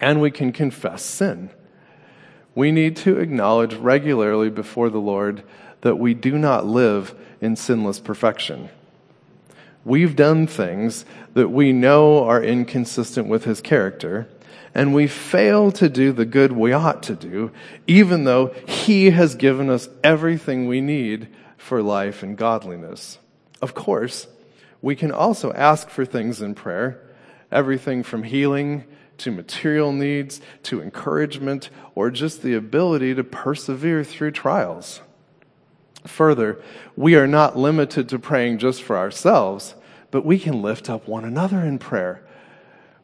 And 0.00 0.20
we 0.20 0.30
can 0.30 0.52
confess 0.52 1.02
sin 1.02 1.50
we 2.58 2.72
need 2.72 2.96
to 2.96 3.20
acknowledge 3.20 3.74
regularly 3.74 4.50
before 4.50 4.90
the 4.90 4.98
Lord 4.98 5.44
that 5.82 5.94
we 5.94 6.12
do 6.12 6.36
not 6.36 6.66
live 6.66 7.14
in 7.40 7.56
sinless 7.56 8.00
perfection. 8.00 8.68
We've 9.84 10.16
done 10.16 10.46
things 10.46 11.04
that 11.34 11.48
we 11.48 11.72
know 11.72 12.24
are 12.24 12.42
inconsistent 12.42 13.28
with 13.28 13.44
His 13.44 13.60
character, 13.60 14.28
and 14.74 14.94
we 14.94 15.06
fail 15.06 15.72
to 15.72 15.88
do 15.88 16.12
the 16.12 16.24
good 16.24 16.52
we 16.52 16.72
ought 16.72 17.02
to 17.04 17.14
do, 17.14 17.52
even 17.86 18.24
though 18.24 18.48
He 18.66 19.10
has 19.10 19.34
given 19.34 19.70
us 19.70 19.88
everything 20.04 20.66
we 20.66 20.80
need 20.80 21.28
for 21.56 21.82
life 21.82 22.22
and 22.22 22.36
godliness. 22.36 23.18
Of 23.62 23.74
course, 23.74 24.26
we 24.82 24.94
can 24.94 25.10
also 25.10 25.52
ask 25.52 25.88
for 25.88 26.04
things 26.04 26.40
in 26.40 26.54
prayer, 26.54 27.00
everything 27.50 28.02
from 28.02 28.22
healing 28.22 28.84
to 29.18 29.30
material 29.30 29.92
needs, 29.92 30.40
to 30.62 30.80
encouragement, 30.80 31.70
or 31.94 32.10
just 32.10 32.42
the 32.42 32.54
ability 32.54 33.14
to 33.14 33.24
persevere 33.24 34.04
through 34.04 34.30
trials. 34.30 35.00
Further, 36.08 36.60
we 36.96 37.14
are 37.16 37.26
not 37.26 37.56
limited 37.56 38.08
to 38.08 38.18
praying 38.18 38.58
just 38.58 38.82
for 38.82 38.96
ourselves, 38.96 39.74
but 40.10 40.24
we 40.24 40.38
can 40.38 40.62
lift 40.62 40.88
up 40.88 41.06
one 41.06 41.24
another 41.24 41.60
in 41.60 41.78
prayer. 41.78 42.22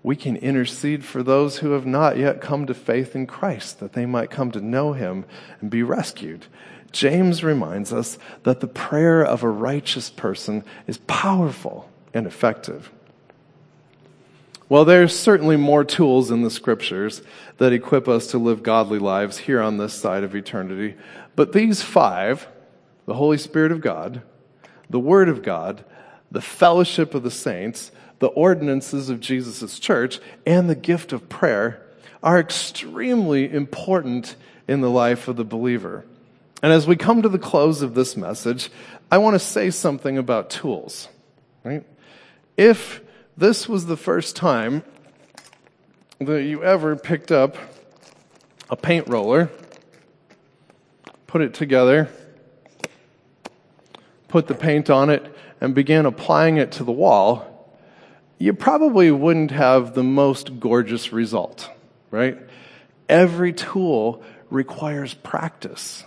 We 0.03 0.17
can 0.17 0.37
intercede 0.37 1.05
for 1.05 1.23
those 1.23 1.59
who 1.59 1.73
have 1.73 1.87
not 1.87 2.17
yet 2.17 2.40
come 2.40 2.67
to 2.67 2.75
faith 2.75 3.14
in 3.14 3.27
Christ, 3.27 3.81
that 3.81 3.93
they 3.93 4.07
might 4.07 4.31
come 4.31 4.51
to 4.53 4.61
know 4.61 4.93
Him 4.93 5.25
and 5.61 5.71
be 5.71 5.83
rescued. 5.83 6.47
James 6.93 7.45
reminds 7.45 7.93
us 7.93 8.19
that 8.45 8.61
the 8.61 8.67
prayer 8.67 9.25
of 9.25 9.43
a 9.43 9.49
righteous 9.49 10.11
person 10.11 10.64
is 10.87 10.99
powerful 10.99 11.90
and 12.12 12.27
effective. 12.27 12.90
Well, 14.69 14.85
there's 14.85 15.19
certainly 15.19 15.57
more 15.57 15.85
tools 15.85 16.31
in 16.31 16.43
the 16.43 16.51
scriptures 16.51 17.23
that 17.59 17.73
equip 17.73 18.09
us 18.09 18.29
to 18.29 18.38
live 18.38 18.62
godly 18.62 18.99
lives 18.99 19.38
here 19.38 19.61
on 19.61 19.77
this 19.77 19.93
side 19.93 20.25
of 20.25 20.35
eternity. 20.35 20.97
But 21.37 21.53
these 21.53 21.83
five, 21.83 22.47
the 23.07 23.14
Holy 23.14 23.38
Spirit 23.38 23.73
of 23.73 23.81
God, 23.81 24.23
the 24.90 25.01
Word 25.01 25.29
of 25.29 25.43
God, 25.43 25.85
the 26.31 26.40
fellowship 26.40 27.14
of 27.14 27.23
the 27.23 27.31
saints, 27.31 27.90
the 28.19 28.29
ordinances 28.29 29.11
of 29.11 29.21
Jesus' 29.21 29.79
church, 29.79 30.21
and 30.47 30.69
the 30.69 30.75
gift 30.75 31.12
of 31.12 31.29
prayer 31.29 31.85
are 32.23 32.40
extremely 32.40 33.53
important 33.53 34.37
in 34.67 34.81
the 34.81 34.90
life 34.90 35.29
of 35.29 35.37
the 35.37 35.45
believer. 35.45 36.05
And 36.62 36.73
as 36.73 36.87
we 36.87 36.97
come 36.97 37.23
to 37.23 37.29
the 37.29 37.38
close 37.38 37.83
of 37.83 37.95
this 37.95 38.17
message, 38.17 38.71
I 39.11 39.19
want 39.19 39.35
to 39.35 39.38
say 39.38 39.71
something 39.71 40.17
about 40.17 40.49
tools. 40.49 41.09
Right? 41.62 41.85
If 42.57 43.03
this 43.37 43.69
was 43.69 43.87
the 43.87 43.97
first 43.97 44.37
time 44.37 44.83
that 46.21 46.45
you 46.45 46.62
ever 46.62 46.97
picked 46.97 47.31
up 47.31 47.57
a 48.71 48.77
paint 48.77 49.09
roller, 49.09 49.51
put 51.27 51.43
it 51.43 51.53
together, 51.53 52.09
put 54.35 54.49
the 54.49 54.55
paint 54.57 54.90
on 54.90 55.11
it, 55.11 55.33
and 55.61 55.77
began 55.77 56.07
applying 56.07 56.57
it 56.57 56.73
to 56.73 56.83
the 56.83 56.90
wall, 56.90 57.70
you 58.37 58.53
probably 58.53 59.09
wouldn't 59.09 59.53
have 59.53 59.94
the 59.94 60.03
most 60.03 60.59
gorgeous 60.59 61.12
result, 61.12 61.70
right? 62.11 62.37
Every 63.09 63.53
tool 63.53 64.25
requires 64.51 65.14
practice. 65.14 66.03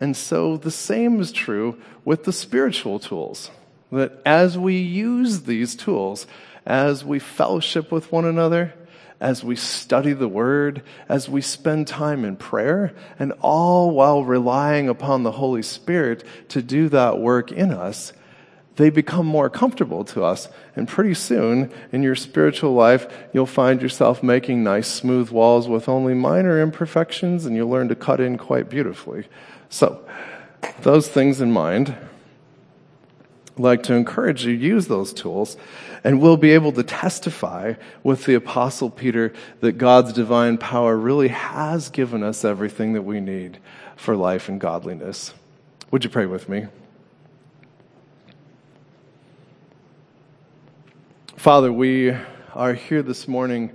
And 0.00 0.16
so 0.16 0.56
the 0.56 0.70
same 0.70 1.20
is 1.20 1.30
true 1.30 1.78
with 2.06 2.24
the 2.24 2.32
spiritual 2.32 2.98
tools. 2.98 3.50
That 3.92 4.12
as 4.24 4.56
we 4.56 4.78
use 4.78 5.42
these 5.42 5.76
tools, 5.76 6.26
as 6.64 7.04
we 7.04 7.18
fellowship 7.18 7.92
with 7.92 8.10
one 8.10 8.24
another, 8.24 8.72
as 9.20 9.42
we 9.42 9.56
study 9.56 10.12
the 10.12 10.28
word, 10.28 10.82
as 11.08 11.28
we 11.28 11.40
spend 11.40 11.88
time 11.88 12.24
in 12.24 12.36
prayer, 12.36 12.94
and 13.18 13.32
all 13.40 13.90
while 13.90 14.24
relying 14.24 14.88
upon 14.88 15.22
the 15.22 15.32
Holy 15.32 15.62
Spirit 15.62 16.24
to 16.48 16.62
do 16.62 16.88
that 16.88 17.18
work 17.18 17.50
in 17.50 17.72
us, 17.72 18.12
they 18.76 18.90
become 18.90 19.26
more 19.26 19.50
comfortable 19.50 20.04
to 20.04 20.22
us. 20.22 20.48
And 20.76 20.86
pretty 20.86 21.14
soon 21.14 21.72
in 21.90 22.04
your 22.04 22.14
spiritual 22.14 22.74
life, 22.74 23.08
you'll 23.32 23.44
find 23.44 23.82
yourself 23.82 24.22
making 24.22 24.62
nice, 24.62 24.86
smooth 24.86 25.30
walls 25.30 25.68
with 25.68 25.88
only 25.88 26.14
minor 26.14 26.62
imperfections, 26.62 27.44
and 27.44 27.56
you'll 27.56 27.68
learn 27.68 27.88
to 27.88 27.96
cut 27.96 28.20
in 28.20 28.38
quite 28.38 28.70
beautifully. 28.70 29.26
So, 29.68 30.04
those 30.82 31.08
things 31.08 31.40
in 31.40 31.50
mind, 31.50 31.96
I'd 33.56 33.62
like 33.62 33.82
to 33.84 33.94
encourage 33.94 34.44
you 34.44 34.52
use 34.52 34.86
those 34.86 35.12
tools 35.12 35.56
and 36.04 36.20
we'll 36.20 36.36
be 36.36 36.52
able 36.52 36.72
to 36.72 36.82
testify 36.82 37.74
with 38.02 38.24
the 38.24 38.34
apostle 38.34 38.90
Peter 38.90 39.32
that 39.60 39.72
God's 39.72 40.12
divine 40.12 40.58
power 40.58 40.96
really 40.96 41.28
has 41.28 41.88
given 41.88 42.22
us 42.22 42.44
everything 42.44 42.92
that 42.92 43.02
we 43.02 43.20
need 43.20 43.58
for 43.96 44.16
life 44.16 44.48
and 44.48 44.60
godliness. 44.60 45.34
Would 45.90 46.04
you 46.04 46.10
pray 46.10 46.26
with 46.26 46.48
me? 46.48 46.66
Father, 51.36 51.72
we 51.72 52.14
are 52.54 52.74
here 52.74 53.02
this 53.02 53.28
morning 53.28 53.70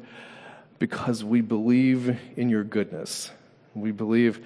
because 0.79 1.23
we 1.23 1.41
believe 1.41 2.17
in 2.35 2.49
your 2.49 2.63
goodness. 2.63 3.31
We 3.73 3.91
believe 3.91 4.45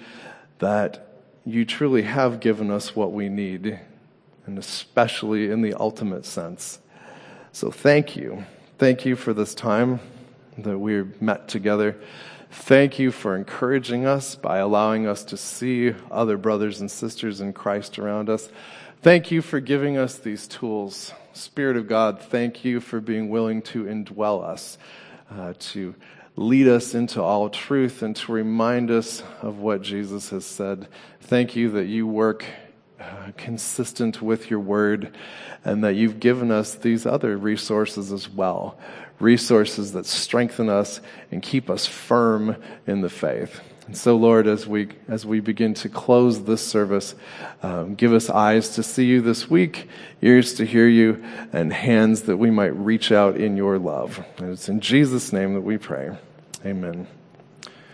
that 0.60 1.08
you 1.44 1.64
truly 1.64 2.02
have 2.02 2.40
given 2.40 2.70
us 2.70 2.94
what 2.94 3.12
we 3.12 3.28
need 3.28 3.80
and 4.46 4.58
especially 4.58 5.50
in 5.50 5.60
the 5.60 5.74
ultimate 5.74 6.24
sense. 6.24 6.78
So 7.52 7.70
thank 7.70 8.16
you. 8.16 8.44
Thank 8.78 9.04
you 9.04 9.16
for 9.16 9.32
this 9.32 9.54
time 9.54 10.00
that 10.58 10.78
we're 10.78 11.12
met 11.20 11.48
together. 11.48 11.96
Thank 12.50 12.98
you 12.98 13.10
for 13.10 13.36
encouraging 13.36 14.06
us 14.06 14.34
by 14.34 14.58
allowing 14.58 15.06
us 15.06 15.24
to 15.24 15.36
see 15.36 15.94
other 16.10 16.36
brothers 16.36 16.80
and 16.80 16.90
sisters 16.90 17.40
in 17.40 17.52
Christ 17.52 17.98
around 17.98 18.30
us. 18.30 18.48
Thank 19.02 19.30
you 19.30 19.42
for 19.42 19.60
giving 19.60 19.96
us 19.96 20.18
these 20.18 20.48
tools. 20.48 21.12
Spirit 21.32 21.76
of 21.76 21.86
God, 21.86 22.20
thank 22.20 22.64
you 22.64 22.80
for 22.80 23.00
being 23.00 23.28
willing 23.28 23.62
to 23.62 23.84
indwell 23.84 24.42
us, 24.42 24.78
uh, 25.30 25.54
to 25.58 25.94
lead 26.36 26.68
us 26.68 26.94
into 26.94 27.22
all 27.22 27.48
truth, 27.48 28.02
and 28.02 28.16
to 28.16 28.32
remind 28.32 28.90
us 28.90 29.22
of 29.42 29.58
what 29.58 29.82
Jesus 29.82 30.30
has 30.30 30.44
said. 30.44 30.88
Thank 31.20 31.54
you 31.54 31.70
that 31.72 31.86
you 31.86 32.06
work 32.06 32.44
uh, 33.00 33.32
consistent 33.36 34.20
with 34.20 34.50
your 34.50 34.60
word 34.60 35.14
and 35.64 35.84
that 35.84 35.94
you've 35.94 36.20
given 36.20 36.50
us 36.50 36.74
these 36.74 37.06
other 37.06 37.36
resources 37.36 38.12
as 38.12 38.28
well. 38.28 38.78
Resources 39.20 39.92
that 39.92 40.06
strengthen 40.06 40.68
us 40.68 41.00
and 41.30 41.42
keep 41.42 41.68
us 41.70 41.86
firm 41.86 42.56
in 42.86 43.00
the 43.00 43.10
faith. 43.10 43.60
And 43.88 43.96
so, 43.96 44.16
Lord, 44.16 44.46
as 44.46 44.66
we, 44.66 44.88
as 45.08 45.24
we 45.24 45.40
begin 45.40 45.72
to 45.74 45.88
close 45.88 46.44
this 46.44 46.64
service, 46.64 47.14
um, 47.62 47.94
give 47.94 48.12
us 48.12 48.28
eyes 48.28 48.68
to 48.70 48.82
see 48.82 49.06
you 49.06 49.22
this 49.22 49.48
week, 49.48 49.88
ears 50.20 50.54
to 50.54 50.66
hear 50.66 50.86
you, 50.86 51.24
and 51.54 51.72
hands 51.72 52.22
that 52.22 52.36
we 52.36 52.50
might 52.50 52.76
reach 52.76 53.10
out 53.10 53.38
in 53.38 53.56
your 53.56 53.78
love. 53.78 54.22
And 54.36 54.50
it's 54.50 54.68
in 54.68 54.80
Jesus' 54.80 55.32
name 55.32 55.54
that 55.54 55.62
we 55.62 55.78
pray. 55.78 56.16
Amen. 56.66 57.06